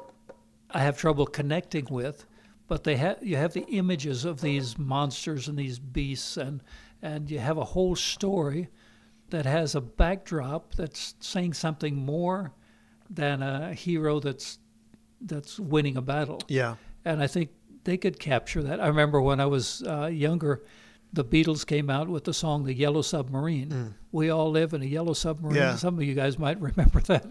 [0.70, 2.26] I have trouble connecting with.
[2.66, 6.62] But they have you have the images of these monsters and these beasts, and
[7.02, 8.68] and you have a whole story
[9.30, 12.52] that has a backdrop that's saying something more
[13.08, 14.58] than a hero that's
[15.20, 16.40] that's winning a battle.
[16.48, 17.50] yeah, And I think
[17.84, 18.80] they could capture that.
[18.80, 20.62] I remember when I was uh, younger,
[21.12, 24.86] the Beatles came out with the song "The Yellow Submarine." We all live in a
[24.86, 25.56] yellow submarine.
[25.56, 25.76] Yeah.
[25.76, 27.26] Some of you guys might remember that.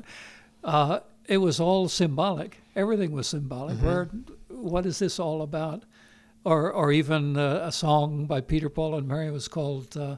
[0.64, 2.58] Uh, it was all symbolic.
[2.76, 3.78] Everything was symbolic.
[3.78, 4.10] Where,
[4.50, 5.84] what is this all about?
[6.46, 10.16] Or, or even uh, a song by Peter, Paul, and Mary was called uh,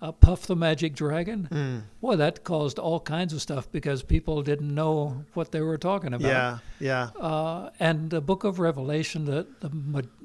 [0.00, 4.74] uh, "Puff the Magic Dragon." Boy, that caused all kinds of stuff because people didn't
[4.74, 6.28] know what they were talking about.
[6.28, 9.70] yeah, yeah, Uh, and the book of Revelation, the, the,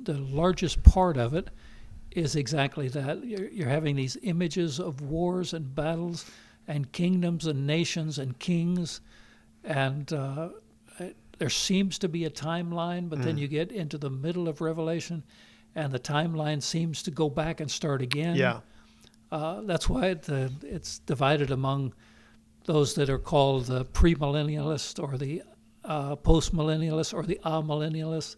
[0.03, 1.49] the largest part of it
[2.15, 3.23] is exactly that.
[3.25, 6.25] You're, you're having these images of wars and battles
[6.67, 9.01] and kingdoms and nations and kings.
[9.63, 10.49] And uh,
[10.99, 14.61] it- there seems to be a timeline, but then you get into the middle of
[14.61, 15.21] Revelation
[15.75, 18.35] and the timeline seems to go back and start again.
[18.37, 18.59] yeah,
[19.31, 21.93] Uh, that's why it, uh, it's divided among
[22.63, 25.43] those that are called the premillennialists or the
[25.83, 28.37] uh, postmillennialists or the amillennialists,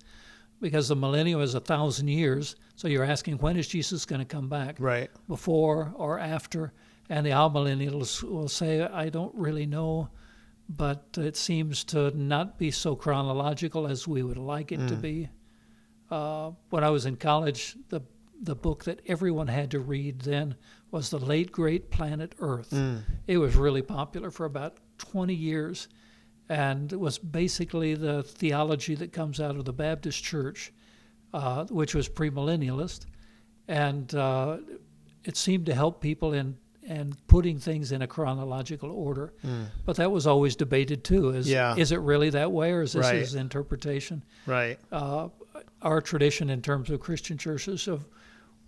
[0.62, 2.55] because the millennium is a thousand years.
[2.76, 4.76] So you're asking when is Jesus going to come back?
[4.80, 6.74] right, Before or after?
[7.10, 10.10] And the amillennialists will say, I don't really know,
[10.68, 15.30] but it seems to not be so chronological as we would like it to be.
[16.10, 18.01] Uh, when I was in college, the
[18.39, 20.55] the book that everyone had to read then
[20.91, 22.72] was the late great planet Earth.
[23.26, 25.88] It was really popular for about 20 years,
[26.49, 30.71] and it was basically the theology that comes out of the Baptist Church,
[31.33, 33.05] uh, which was premillennialist,
[33.67, 34.57] and uh,
[35.23, 36.57] it seemed to help people in
[36.89, 39.33] and putting things in a chronological order.
[39.85, 41.31] But that was always debated too.
[41.31, 41.75] Is Yeah.
[41.75, 43.15] is it really that way, or is this Right.
[43.19, 44.23] his interpretation?
[44.45, 45.27] right, uh,
[45.81, 48.07] our tradition in terms of Christian churches of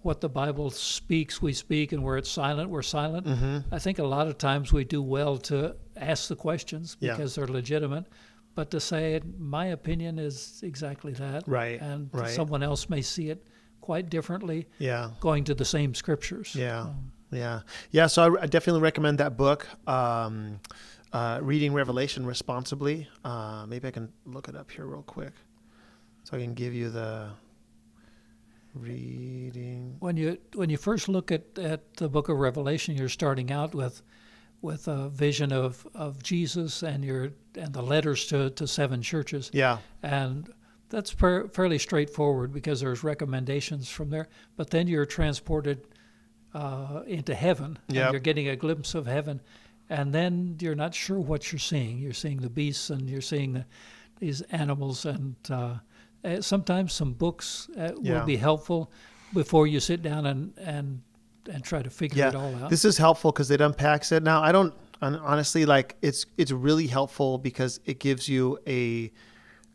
[0.01, 3.27] what the Bible speaks, we speak, and where it's silent, we're silent.
[3.27, 3.73] Mm-hmm.
[3.73, 7.13] I think a lot of times we do well to ask the questions Yeah.
[7.15, 8.05] because they're legitimate,
[8.55, 11.43] but to say, my opinion is exactly that.
[11.47, 12.29] Right, And right.
[12.29, 13.45] someone else may see it
[13.81, 15.11] quite differently yeah.
[15.19, 16.55] going to the same scriptures.
[16.55, 16.87] Yeah,
[17.31, 18.07] yeah, yeah.
[18.07, 20.59] So I, I definitely recommend that book, um,
[21.11, 23.07] uh, reading Revelation responsibly.
[23.25, 25.33] Uh, maybe I can look it up here real quick,
[26.23, 27.29] so I can give you the
[28.75, 29.38] reading.
[29.99, 33.73] When you when you first look at, at the book of Revelation, you're starting out
[33.75, 34.01] with
[34.61, 39.49] with a vision of, of Jesus and your and the letters to, to seven churches,
[39.53, 40.51] Yeah, and
[40.89, 44.27] that's fair, fairly straightforward because there's recommendations from there.
[44.57, 45.87] But then you're transported
[46.53, 48.11] uh, into heaven, Yep.
[48.11, 49.39] you're getting a glimpse of heaven,
[49.89, 51.97] and then you're not sure what you're seeing.
[51.99, 53.65] You're seeing the beasts, and you're seeing the,
[54.19, 55.75] these animals, and uh,
[56.25, 58.15] uh, sometimes some books uh, Yeah.
[58.17, 58.91] would be helpful
[59.33, 61.01] before you sit down and and
[61.51, 62.29] and try to figure yeah.
[62.29, 62.69] it all out.
[62.69, 64.23] This is helpful because it unpacks it.
[64.23, 64.73] Now I don't.
[65.01, 69.11] Honestly, like it's it's really helpful because it gives you a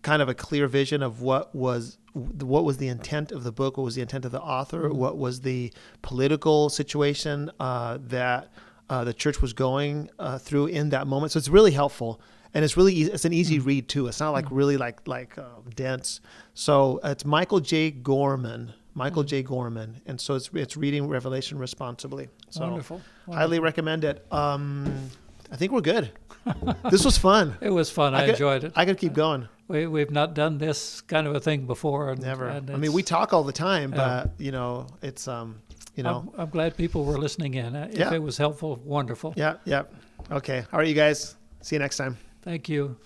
[0.02, 3.76] kind of a clear vision of what was what was the intent of the book,
[3.76, 8.52] what was the intent of the author, what was the political situation uh, that
[8.88, 11.32] uh, the church was going uh, through in that moment.
[11.32, 12.20] So it's really helpful,
[12.52, 14.06] and it's really easy, it's an easy read too.
[14.06, 15.44] It's not like really like like uh,
[15.74, 16.20] dense.
[16.52, 17.90] So it's Michael J.
[17.90, 18.74] Gorman.
[18.94, 19.42] Michael J.
[19.42, 22.28] Gorman, and so it's it's reading Revelation responsibly.
[22.50, 23.00] So Wonderful.
[23.30, 24.24] highly recommend it.
[24.32, 25.10] Um,
[25.50, 26.10] I think we're good.
[26.90, 27.56] this was fun.
[27.60, 28.14] It was fun.
[28.14, 28.72] I, could- enjoyed it.
[28.76, 29.48] I could keep going.
[29.68, 32.10] we, we've not done this kind of a thing before.
[32.10, 32.48] And, Never.
[32.48, 35.60] and I mean, we talk all the time, but you know, it's um,
[35.96, 37.74] you know, I'm, I'm glad people were listening in.
[37.76, 38.14] Uh, If Yeah.
[38.14, 39.34] it was helpful, wonderful.
[39.36, 39.82] yeah, yeah.
[40.30, 40.64] Okay.
[40.72, 41.36] All right, you guys.
[41.62, 42.16] See you next time.
[42.42, 42.96] Thank you.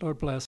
[0.00, 0.46] Lord bless.